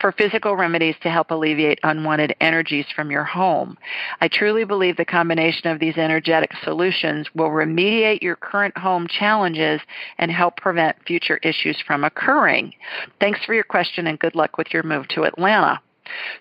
[0.00, 3.76] for physical remedies to help alleviate unwanted energies from your home.
[4.20, 9.80] I truly believe the combination of these energetic solutions will remediate your current home challenges
[10.18, 12.74] and help prevent future issues from occurring.
[13.20, 15.80] Thanks for your question and good luck with your move to Atlanta.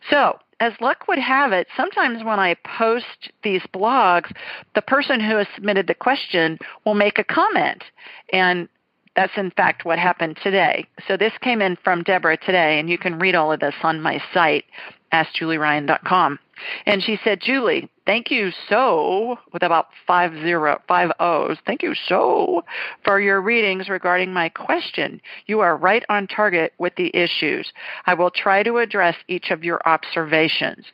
[0.10, 4.32] So, as luck would have it, sometimes when I post these blogs,
[4.76, 7.84] the person who has submitted the question will make a comment.
[8.32, 8.70] And
[9.16, 10.86] that's in fact what happened today.
[11.08, 14.02] So this came in from Deborah today, and you can read all of this on
[14.02, 14.66] my site,
[15.14, 16.40] AskJulieRyan.com.
[16.86, 21.94] And she said, Julie, thank you so, with about five zero, five O's, thank you
[22.08, 22.64] so
[23.04, 25.22] for your readings regarding my question.
[25.48, 27.72] You are right on target with the issues.
[28.06, 30.86] I will try to address each of your observations.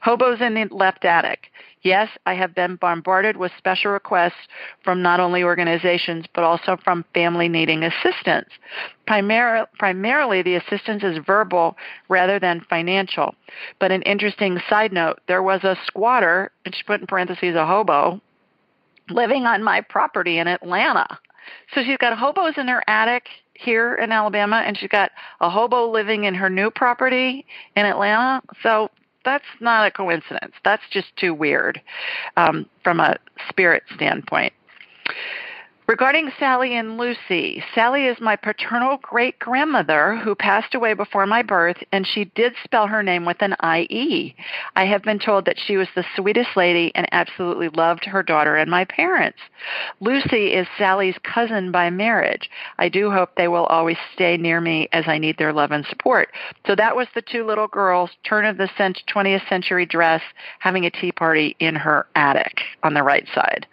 [0.00, 1.52] Hobos in the left attic.
[1.82, 4.48] Yes, I have been bombarded with special requests
[4.84, 8.48] from not only organizations but also from family needing assistance.
[9.08, 11.76] Primar- primarily, the assistance is verbal
[12.08, 13.34] rather than financial.
[13.80, 17.66] But an interesting side note there was a squatter, and she put in parentheses a
[17.66, 18.20] hobo,
[19.10, 21.18] living on my property in Atlanta.
[21.74, 25.10] So she's got hobos in her attic here in Alabama, and she's got
[25.40, 27.44] a hobo living in her new property
[27.76, 28.42] in Atlanta.
[28.62, 28.90] So
[29.24, 30.54] that's not a coincidence.
[30.64, 31.80] That's just too weird
[32.36, 34.52] um, from a spirit standpoint.
[35.88, 41.42] Regarding Sally and Lucy, Sally is my paternal great grandmother who passed away before my
[41.42, 44.36] birth, and she did spell her name with an IE.
[44.76, 48.56] I have been told that she was the sweetest lady and absolutely loved her daughter
[48.56, 49.40] and my parents.
[50.00, 52.48] Lucy is Sally's cousin by marriage.
[52.78, 55.84] I do hope they will always stay near me as I need their love and
[55.86, 56.28] support.
[56.64, 60.22] So that was the two little girls, turn of the 20th century dress,
[60.60, 63.66] having a tea party in her attic on the right side.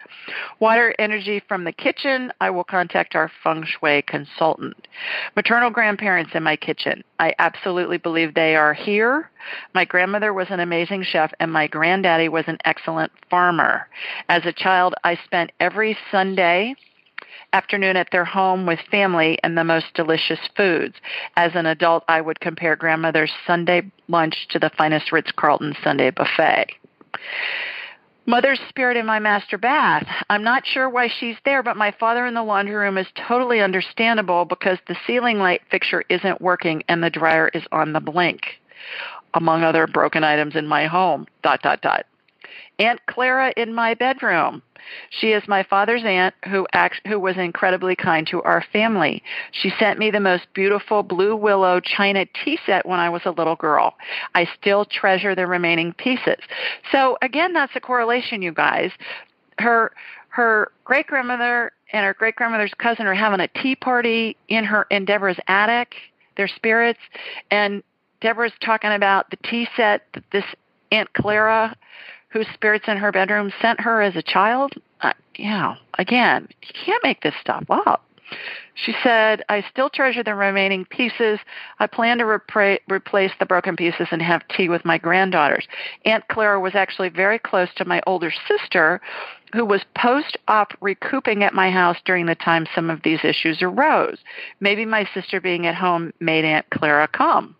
[0.58, 1.99] Water energy from the kitchen,
[2.40, 4.88] I will contact our feng shui consultant.
[5.36, 9.30] Maternal grandparents in my kitchen, I absolutely believe they are here.
[9.74, 13.88] My grandmother was an amazing chef, and my granddaddy was an excellent farmer.
[14.28, 16.74] As a child, I spent every Sunday
[17.52, 20.94] afternoon at their home with family and the most delicious foods.
[21.36, 26.10] As an adult, I would compare grandmother's Sunday lunch to the finest Ritz Carlton Sunday
[26.10, 26.66] buffet.
[28.30, 30.06] Mother's spirit in my master bath.
[30.30, 33.60] I'm not sure why she's there, but my father in the laundry room is totally
[33.60, 38.42] understandable because the ceiling light fixture isn't working and the dryer is on the blink,
[39.34, 41.26] among other broken items in my home.
[41.42, 42.06] Dot dot dot.
[42.78, 44.62] Aunt Clara in my bedroom.
[45.10, 49.22] She is my father's aunt who act, who was incredibly kind to our family.
[49.52, 53.30] She sent me the most beautiful blue willow china tea set when I was a
[53.30, 53.94] little girl.
[54.34, 56.42] I still treasure the remaining pieces.
[56.90, 58.90] So again, that's a correlation, you guys.
[59.58, 59.92] Her
[60.30, 64.86] her great grandmother and her great grandmother's cousin are having a tea party in her
[64.90, 65.94] in Deborah's attic.
[66.36, 67.00] Their spirits
[67.50, 67.82] and
[68.20, 70.44] Deborah's talking about the tea set that this
[70.92, 71.76] Aunt Clara
[72.30, 74.72] whose spirits in her bedroom sent her as a child.
[75.00, 78.04] Uh, yeah, again, you can't make this stuff up.
[78.74, 81.40] She said, I still treasure the remaining pieces.
[81.80, 85.66] I plan to repra- replace the broken pieces and have tea with my granddaughters.
[86.04, 89.00] Aunt Clara was actually very close to my older sister,
[89.52, 93.60] who was post op recouping at my house during the time some of these issues
[93.60, 94.18] arose.
[94.60, 97.56] Maybe my sister being at home made Aunt Clara come.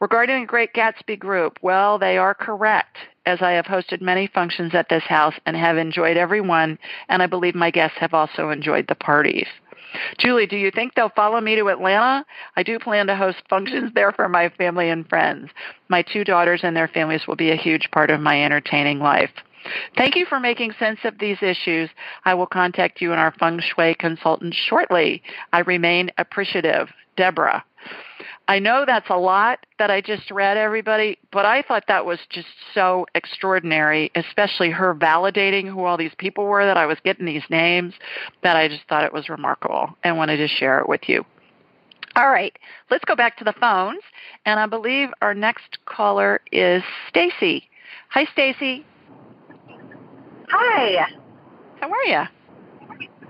[0.00, 2.96] Regarding the Great Gatsby Group, well, they are correct
[3.26, 7.22] as I have hosted many functions at this house and have enjoyed every one, and
[7.22, 9.46] I believe my guests have also enjoyed the parties.
[10.18, 12.24] Julie, do you think they'll follow me to Atlanta?
[12.56, 15.50] I do plan to host functions there for my family and friends.
[15.88, 19.30] My two daughters and their families will be a huge part of my entertaining life.
[19.96, 21.90] Thank you for making sense of these issues.
[22.24, 25.22] I will contact you and our feng shui consultant shortly.
[25.52, 26.88] I remain appreciative.
[27.16, 27.64] Deborah.
[28.48, 32.18] I know that's a lot that I just read, everybody, but I thought that was
[32.30, 37.26] just so extraordinary, especially her validating who all these people were that I was getting
[37.26, 37.94] these names,
[38.42, 41.24] that I just thought it was remarkable and wanted to share it with you.
[42.16, 42.56] All right,
[42.90, 44.02] let's go back to the phones,
[44.44, 47.68] and I believe our next caller is Stacy.
[48.08, 48.84] Hi, Stacy.
[50.48, 51.06] Hi.
[51.80, 52.22] How are you?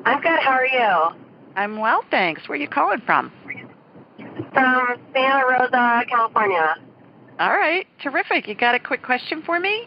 [0.07, 0.41] I'm good.
[0.41, 1.21] How are you?
[1.57, 2.49] I'm well, thanks.
[2.49, 3.31] Where are you calling from?
[4.53, 6.77] From Santa Rosa, California.
[7.39, 8.49] All right, terrific.
[8.49, 9.87] You got a quick question for me?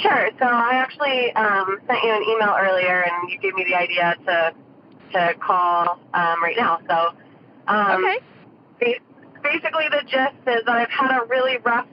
[0.00, 0.30] Sure.
[0.38, 4.16] So I actually um, sent you an email earlier, and you gave me the idea
[4.26, 4.54] to
[5.12, 6.80] to call um, right now.
[6.88, 7.14] So
[7.68, 9.00] um, okay.
[9.42, 11.86] basically, the gist is that I've had a really rough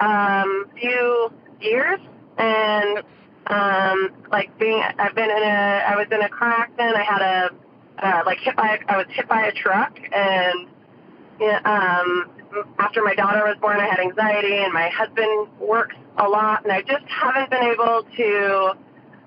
[0.00, 2.00] um, few years,
[2.36, 2.98] and
[3.46, 6.96] um, like being, I've been in a, I was in a car accident.
[6.96, 7.50] I had a
[8.04, 10.68] uh, like hit by, a, I was hit by a truck, and
[11.40, 12.30] um,
[12.78, 16.72] after my daughter was born, I had anxiety, and my husband works a lot, and
[16.72, 18.76] I just haven't been able to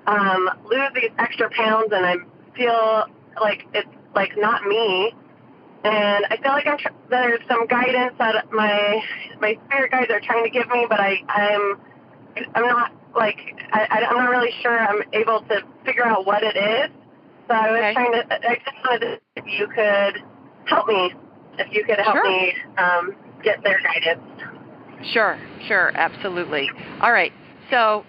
[0.08, 2.16] um, lose these extra pounds, and I
[2.56, 3.06] feel
[3.40, 5.14] like it's like not me.
[5.84, 9.04] And I feel like I'm tr- there's some guidance that my
[9.40, 11.80] my spirit guides are trying to give me, but I I'm
[12.54, 13.40] I'm not like
[13.72, 16.92] I, I'm not really sure I'm able to figure out what it is.
[17.48, 17.94] So I was Okay.
[17.94, 20.24] trying to I just wanted to if you could
[20.66, 21.14] help me
[21.58, 22.30] if you could help Sure.
[22.30, 24.22] me um, get their guidance.
[25.12, 25.38] Sure,
[25.68, 26.70] sure, absolutely.
[27.02, 27.34] All right,
[27.70, 28.06] so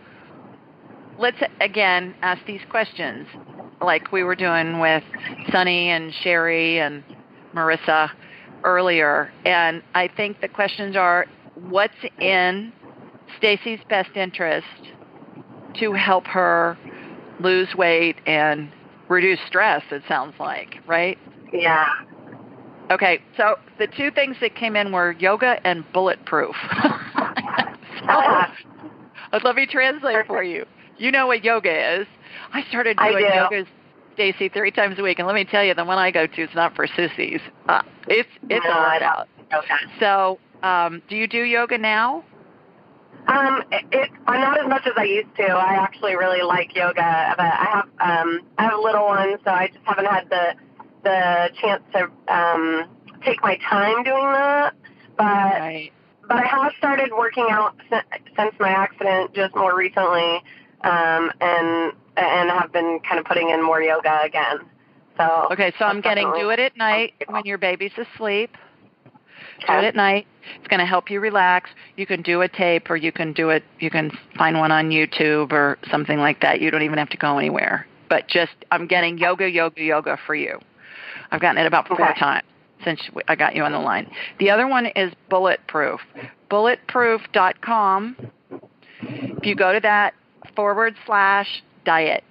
[1.19, 3.27] let's again ask these questions
[3.81, 5.03] like we were doing with
[5.51, 7.03] Sunny and Sherry and
[7.55, 8.11] Marissa
[8.65, 9.31] earlier.
[9.45, 11.27] And I think the questions are
[11.69, 12.73] what's in
[13.39, 14.67] Stacy's best interest
[15.81, 16.77] to help her
[17.41, 18.71] lose weight and
[19.09, 21.19] reduce stress, it sounds like, right?
[21.53, 21.87] Yeah.
[22.91, 26.55] Okay, so the two things that came in were yoga and bulletproof.
[26.73, 28.53] so, Ah.
[29.45, 30.67] let me translate for you.
[30.99, 32.07] You know what yoga is.
[32.53, 33.35] I started I doing do.
[33.35, 33.67] yoga,
[34.15, 36.43] Stacy, three times a week, and let me tell you, the one I go to
[36.43, 37.41] is not for sissies.
[37.69, 39.29] Uh, it's it's No, a I workout.
[39.55, 39.75] Okay.
[39.99, 42.25] So, um, do you do yoga now?
[43.29, 45.45] Um, it, it, uh, not as much as I used to.
[45.45, 47.85] I actually really like yoga, but I have
[48.27, 50.55] um, I have a little ones, so I just haven't had the
[51.03, 52.85] the chance to um,
[53.25, 54.75] take my time doing that.
[55.17, 55.93] But Right.
[56.29, 58.05] but I have started working out since,
[58.37, 60.43] since my accident just more recently,
[60.83, 64.61] um, and and have been kind of putting in more yoga again.
[65.17, 68.57] So Okay, so I'm getting do it at night when your baby's asleep.
[69.67, 70.27] Do it at night.
[70.59, 71.71] It's going to help you relax.
[71.97, 73.63] You can do a tape, or you can do it.
[73.79, 76.61] You can find one on YouTube or something like that.
[76.61, 77.87] You don't even have to go anywhere.
[78.09, 80.61] But just, I'm getting yoga, yoga, yoga for you.
[81.33, 82.21] I've gotten it about four Okay.
[82.21, 82.45] times
[82.85, 84.11] since I got you on the line.
[84.39, 86.01] The other one is Bulletproof.
[86.51, 88.17] Bulletproof.com.
[89.01, 90.15] If you go to that
[90.55, 92.23] forward slash diet,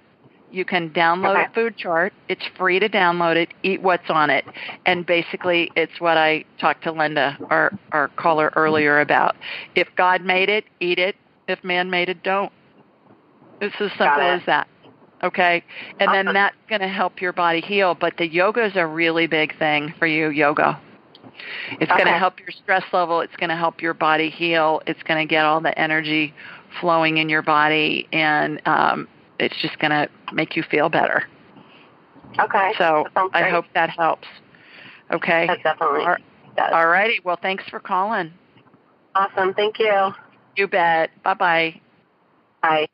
[0.50, 1.44] you can download Okay.
[1.44, 2.12] a food chart.
[2.28, 4.44] It's free to download it, eat what's on it.
[4.86, 9.34] And basically, it's what I talked to Linda, our, our caller earlier, about.
[9.74, 11.16] If God made it, eat it.
[11.48, 12.52] If man made it, don't.
[13.60, 14.68] It's as simple as that.
[15.22, 15.62] Okay?
[16.00, 17.94] And then that's going to help your body heal.
[17.94, 20.80] But the yoga is a really big thing for you, yoga.
[21.80, 23.20] It's going to help your stress level.
[23.20, 24.82] It's going to help your body heal.
[24.86, 26.34] It's going to get all the energy
[26.80, 28.08] flowing in your body.
[28.12, 29.08] And um,
[29.38, 31.24] it's just going to make you feel better.
[32.38, 32.72] Okay.
[32.78, 34.26] So I hope that helps.
[35.12, 35.46] Okay.
[35.46, 36.16] that definitely All-
[36.56, 36.70] does.
[36.72, 37.20] All righty.
[37.24, 38.32] Well, thanks for calling.
[39.14, 39.54] Awesome.
[39.54, 40.12] Thank you.
[40.56, 41.10] You bet.
[41.22, 41.80] Bye bye
[42.62, 42.86] bye.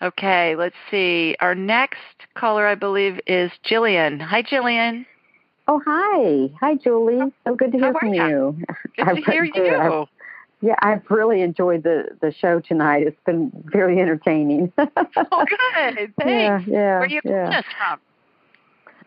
[0.00, 1.36] Okay, let's see.
[1.40, 1.98] Our next
[2.34, 4.20] caller, I believe, is Jillian.
[4.20, 5.06] Hi, Jillian.
[5.66, 6.50] Oh, hi.
[6.60, 7.32] Hi, Julie.
[7.44, 8.28] So good to hear from ya?
[8.28, 8.58] you.
[8.96, 10.06] Good I've to hear you.
[10.60, 13.06] Yeah, I've really enjoyed the, the show tonight.
[13.06, 14.72] It's been very entertaining.
[15.30, 16.14] Oh, good.
[16.16, 16.16] Thanks.
[16.18, 16.66] Yeah, yeah.
[16.66, 17.62] Where are you yeah.
[17.78, 18.00] from?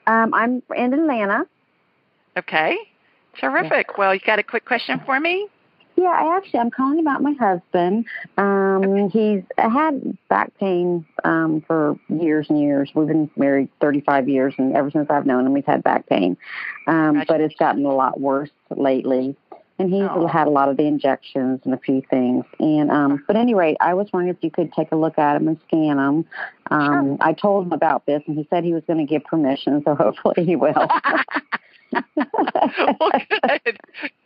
[0.08, 1.46] Um, I'm in Atlanta.
[2.38, 2.78] Okay.
[3.40, 3.98] Terrific.
[3.98, 5.48] Well, you got a quick question for me?
[6.02, 8.08] Yeah, I actually I'm calling about my husband.
[8.36, 12.90] Um, he's had back pain um, for years and years.
[12.96, 16.38] We've been married 35 years, and ever since I've known him, he's had back pain.
[16.88, 19.36] Um, but it's gotten a lot worse lately,
[19.78, 20.26] and he's Oh.
[20.26, 22.46] had a lot of the injections and a few things.
[22.60, 25.48] And um, but anyway, I was wondering if you could take a look at him
[25.50, 26.26] and scan him.
[26.72, 29.84] Um, I told him about this, and he said he was going to give permission,
[29.84, 30.74] so hopefully he will.
[32.16, 33.12] well,
[33.66, 33.80] good.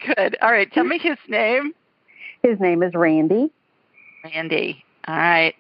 [0.06, 0.38] Good.
[0.42, 0.72] All right.
[0.72, 1.74] Tell me his name.
[2.44, 3.52] His name is Randy.
[4.24, 4.84] Randy.
[5.08, 5.56] All right.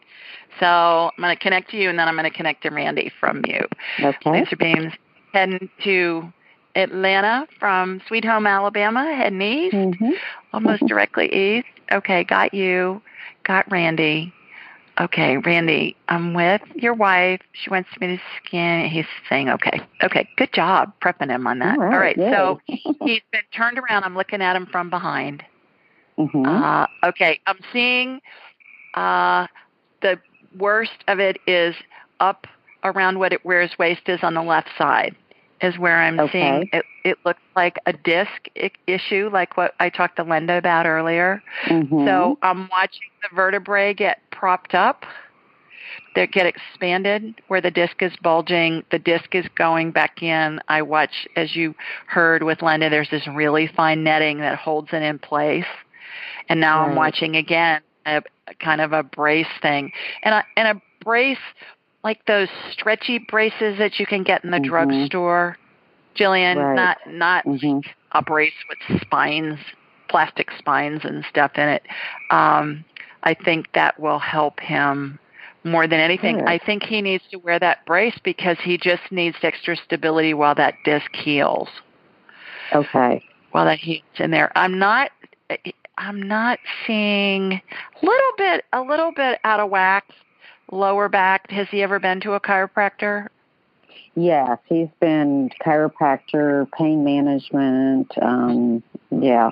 [0.60, 3.12] So I'm going to connect to you, and then I'm going to connect to Randy
[3.20, 3.68] from you.
[4.00, 4.32] Okay.
[4.32, 4.94] Laser beams
[5.34, 6.32] heading to
[6.76, 10.12] Atlanta from Sweet Home, Alabama, heading east, hmm
[10.54, 11.68] almost directly east.
[11.92, 13.02] Okay, got you.
[13.44, 14.34] Got Randy.
[15.00, 17.42] Okay, Randy, I'm with your wife.
[17.52, 18.90] She wants me to scan.
[18.90, 19.82] He's saying, okay.
[20.02, 21.78] Okay, good job prepping him on that.
[21.78, 24.04] All right, so he's been turned around.
[24.06, 25.44] I'm looking at him from behind.
[26.18, 28.22] hmm Uh, okay, I'm seeing
[28.94, 29.48] uh,
[30.02, 30.18] the
[30.58, 31.76] worst of it is
[32.22, 32.48] up
[32.86, 35.16] around what it, where his waist is on the left side
[35.62, 36.32] is where I'm Okay.
[36.32, 36.86] seeing it.
[37.04, 38.48] It looks like a disc
[38.88, 41.42] issue, like what I talked to Linda about earlier.
[41.66, 42.06] Mhm.
[42.06, 45.06] So I'm watching the vertebrae get propped up.
[46.16, 48.84] They get expanded where the disc is bulging.
[48.92, 50.60] The disc is going back in.
[50.68, 51.76] I watch, as you
[52.08, 55.66] heard with Linda, there's this really fine netting that holds it in place.
[56.50, 58.22] And now I'm watching again a,
[58.60, 59.92] kind of a brace thing,
[60.24, 61.38] and a, and a brace
[62.06, 64.66] like those stretchy braces that you can get in the Mhm.
[64.66, 65.58] drugstore.
[66.16, 66.76] Jillian, Right.
[66.76, 67.84] not not Mhm.
[68.12, 69.60] a brace with spines,
[70.08, 71.86] plastic spines and stuff in it.
[72.30, 72.86] Um,
[73.24, 75.18] I think that will help him
[75.64, 76.38] more than anything.
[76.38, 76.48] Good.
[76.48, 80.54] I think he needs to wear that brace because he just needs extra stability while
[80.56, 81.70] that disc heals.
[82.72, 83.26] Okay.
[83.50, 85.12] While that heals in there, I'm not.
[85.98, 90.04] I'm not seeing a little bit, a little bit out of whack,
[90.72, 91.50] lower back.
[91.52, 93.28] Has he ever been to a chiropractor?
[94.16, 98.12] Yes, he's been chiropractor, pain management.
[98.22, 99.50] Um, yeah.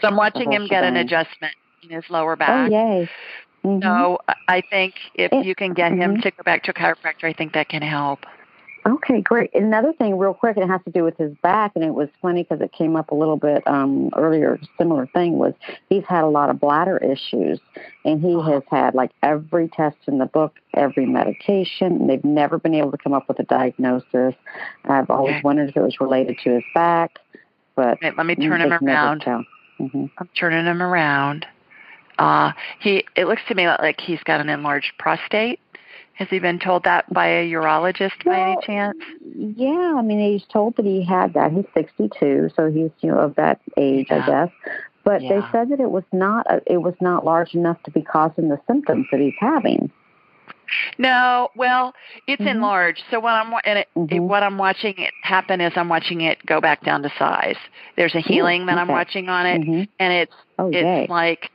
[0.00, 2.50] So I'm watching him get an adjustment in his lower back.
[2.50, 2.70] Oh, back.
[2.70, 3.08] yay.
[3.64, 3.82] Mhm.
[3.82, 4.18] So
[4.48, 6.22] I think if It- you can get him mhm.
[6.22, 8.26] to go back to a chiropractor, I think that can help.
[8.84, 9.54] Okay, great.
[9.54, 12.42] Another thing, real quick, it has to do with his back, and it was funny
[12.42, 14.58] because it came up a little bit um, earlier.
[14.76, 15.54] Similar thing was
[15.88, 17.60] he's had a lot of bladder issues,
[18.04, 18.52] and he Uh-huh.
[18.54, 22.90] has had like every test in the book, every medication, and they've never been able
[22.90, 24.34] to come up with a diagnosis.
[24.84, 25.42] I've always Okay.
[25.42, 27.20] wondered if it was related to his back,
[27.76, 29.22] but Wait, let me turn him around.
[29.78, 30.10] Mhm.
[30.18, 31.46] I'm turning him around.
[32.18, 33.04] Uh, he.
[33.16, 35.60] It looks to me like he's got an enlarged prostate,
[36.14, 38.98] Has he been told that by a urologist by any chance?
[39.34, 41.52] Yeah, I mean, he's told that he had that.
[41.52, 44.22] He's 62, so he's you know of that age, Yeah.
[44.22, 44.50] I guess.
[45.04, 45.40] But Yeah.
[45.40, 48.48] they said that it was not a, it was not large enough to be causing
[48.48, 49.90] the symptoms that he's having.
[50.98, 51.94] No, well,
[52.26, 52.50] it's Mhm.
[52.52, 53.02] enlarged.
[53.10, 54.20] So what I'm and it, it, Mhm.
[54.28, 57.56] what I'm watching it happen is I'm watching it go back down to size.
[57.96, 59.88] There's a healing that I'm watching on it, Mhm.
[59.98, 61.06] and it's Oh, it's yay.
[61.08, 61.50] like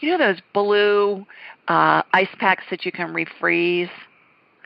[0.00, 1.26] you know those blue
[1.68, 3.90] uh ice packs that you can refreeze.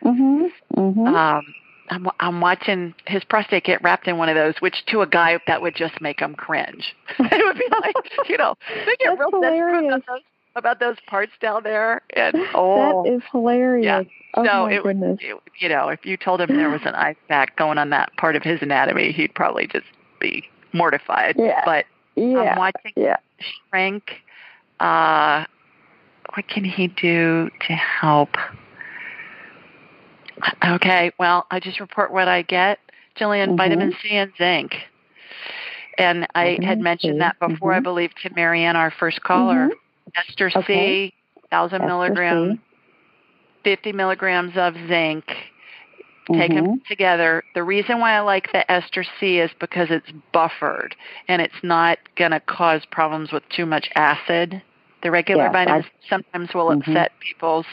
[0.03, 0.51] Mhm.
[0.77, 1.07] Mhm.
[1.15, 1.55] Um,
[1.91, 5.39] I'm I'm watching his prostate get wrapped in one of those, which to a guy
[5.47, 6.95] that would just make him cringe.
[7.19, 7.95] it would be like,
[8.29, 9.87] you know, they get That's real hilarious.
[9.95, 10.21] about those,
[10.57, 13.85] about those parts down there, and oh, that is hilarious.
[13.85, 14.03] yeah.
[14.35, 15.19] Oh my it would, goodness.
[15.23, 18.15] it, you know, if you told him there was an ice pack going on that
[18.19, 19.87] part of his anatomy, he'd probably just
[20.21, 20.45] be
[20.75, 21.37] mortified.
[21.39, 21.63] Yeah.
[21.65, 21.87] But
[22.17, 22.39] yeah.
[22.41, 23.17] I'm watching yeah.
[23.71, 24.11] shrink.
[24.79, 25.45] Uh,
[26.35, 28.37] what can he do to help?
[30.65, 32.79] Okay, well, I just report what I get.
[33.19, 33.57] Jillian, Mhm.
[33.57, 34.75] vitamin C and zinc.
[35.99, 37.85] And I had mentioned C, that before, I mhm.
[37.85, 39.69] believe, to Marianne, our first caller.
[39.69, 39.77] Mhm.
[40.29, 41.11] Ester Okay.
[41.11, 41.15] C,
[41.51, 42.61] 1,000 Ester milligrams, C.
[43.65, 45.25] 50 milligrams of zinc.
[46.33, 46.85] Take them Mhm.
[46.87, 47.45] together.
[47.55, 50.97] The reason why I like the ester C is because it's buffered
[51.29, 54.61] and it's not going to cause problems with too much acid.
[55.07, 56.81] The regular Yes, I- vitamins sometimes will Mhm.
[56.81, 57.67] upset people's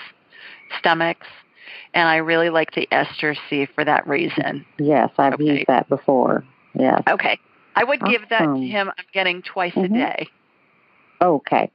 [0.77, 1.25] stomachs,
[1.95, 4.63] and I really like the ester C for that reason.
[4.77, 5.43] Yes, I've Okay.
[5.55, 6.43] used that before.
[6.75, 7.01] Yes.
[7.09, 7.39] Okay.
[7.75, 8.91] I would give that to him.
[8.95, 9.93] I'm getting twice a Mhm.
[9.95, 10.27] day.
[11.23, 11.71] Okay.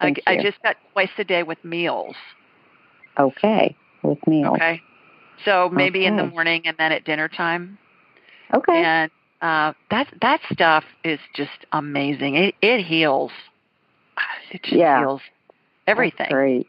[0.00, 2.16] I, I just got twice a day with meals.
[3.16, 3.76] Okay.
[4.02, 4.56] With meals.
[4.56, 4.82] Okay.
[5.44, 7.78] So maybe in the morning and then at dinner time.
[8.52, 8.82] Okay.
[8.82, 12.34] And uh, that that stuff is just amazing.
[12.34, 13.30] It it heals.
[14.52, 15.00] It just Yeah.
[15.00, 15.20] heals
[15.86, 16.28] That's everything.
[16.30, 16.68] great.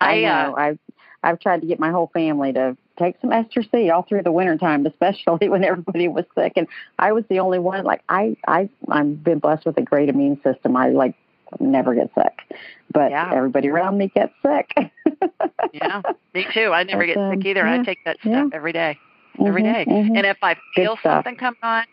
[0.00, 0.56] I, I, uh, know.
[0.56, 0.78] I've
[1.24, 4.32] I've tried to get my whole family to take some Ester C all through the
[4.32, 6.66] winter time, especially when everybody was sick, and
[6.98, 7.84] I was the only one.
[7.84, 10.76] Like I I I've been blessed with a great immune system.
[10.76, 11.14] I like
[11.60, 12.56] never get sick,
[12.92, 13.30] but Yeah.
[13.32, 14.74] everybody around me gets sick.
[15.72, 16.02] yeah,
[16.34, 16.72] me too.
[16.72, 17.64] I never But, get um, sick either.
[17.66, 18.48] yeah, I take that stuff yeah.
[18.52, 18.98] every day,
[19.46, 19.84] every Mhm, day.
[19.88, 20.16] mhm.
[20.16, 21.84] And if I feel something coming on,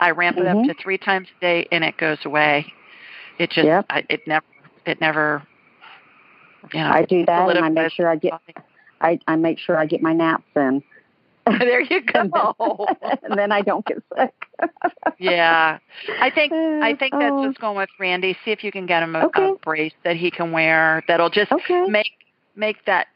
[0.00, 0.66] I ramp it up Mhm.
[0.66, 2.72] to three times a day, and it goes away.
[3.38, 3.86] It just Yep.
[3.90, 4.46] I, it never
[4.86, 5.42] it never.
[6.72, 8.32] You know, I do that, and I make sure I get
[9.00, 10.82] I I make sure I get my naps in.
[11.46, 12.86] there you and, go.
[13.02, 14.34] then, and then I don't get sick.
[15.18, 15.78] yeah,
[16.20, 17.46] I think I think that's Oh.
[17.46, 18.36] what's going with Randy.
[18.44, 19.50] See if you can get him a, Okay.
[19.50, 21.86] a brace that he can wear that'll just Okay.
[21.88, 22.10] make
[22.56, 23.06] make that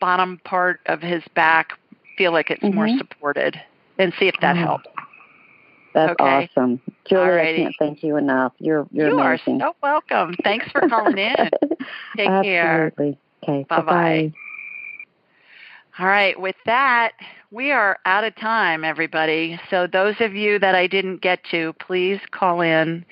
[0.00, 1.72] bottom part of his back
[2.16, 2.98] feel like it's more Mhm.
[2.98, 3.60] supported,
[3.98, 4.60] and see if that Oh.
[4.60, 4.88] helps.
[5.94, 6.50] That's Okay.
[6.54, 7.24] awesome, Julie.
[7.24, 8.52] I can't thank you enough.
[8.58, 9.62] You're you're you amazing.
[9.62, 10.34] are so welcome.
[10.42, 11.36] Thanks for calling in.
[12.16, 12.86] Take care.
[12.86, 13.18] Absolutely.
[13.42, 13.66] Okay.
[13.68, 13.82] Bye-bye.
[13.84, 14.32] Bye-bye.
[15.96, 17.12] All right, with that,
[17.52, 19.60] we are out of time, everybody.
[19.70, 23.04] So, those of you that I didn't get to, please call in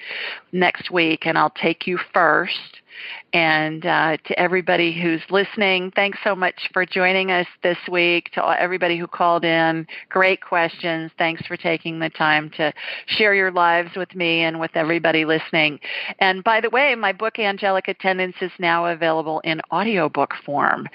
[0.51, 2.82] next week and I'll take you first.
[3.33, 8.31] And uh, to everybody who's listening, thanks so much for joining us this week.
[8.35, 11.11] To everybody who called in, great questions.
[11.17, 12.73] Thanks for taking the time to
[13.07, 15.81] share your lives with me and with everybody listening.
[16.19, 20.89] And by the way, my book, Angelic Attendance, is now available in audiobook form.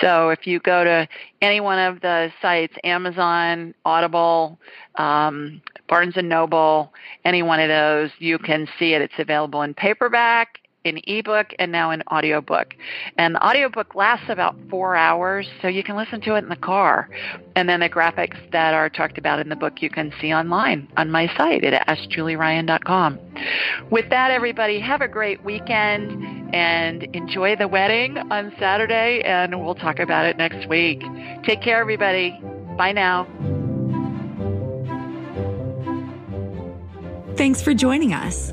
[0.00, 1.08] So if you go to
[1.40, 4.58] any one of the sites, Amazon, Audible,
[4.96, 6.92] um, Barnes and Noble,
[7.24, 9.00] any one of those, you can see it.
[9.00, 12.74] It's available in paperback, in ebook, and now in audiobook.
[13.16, 16.56] And the audiobook lasts about four hours, so you can listen to it in the
[16.56, 17.08] car.
[17.56, 20.88] And then the graphics that are talked about in the book you can see online
[20.96, 23.18] on my site at askjulieryan.com.
[23.90, 29.74] With that, everybody, have a great weekend and enjoy the wedding on Saturday, and we'll
[29.74, 31.02] talk about it next week.
[31.44, 32.38] Take care, everybody.
[32.76, 33.26] Bye now.
[37.36, 38.52] Thanks for joining us.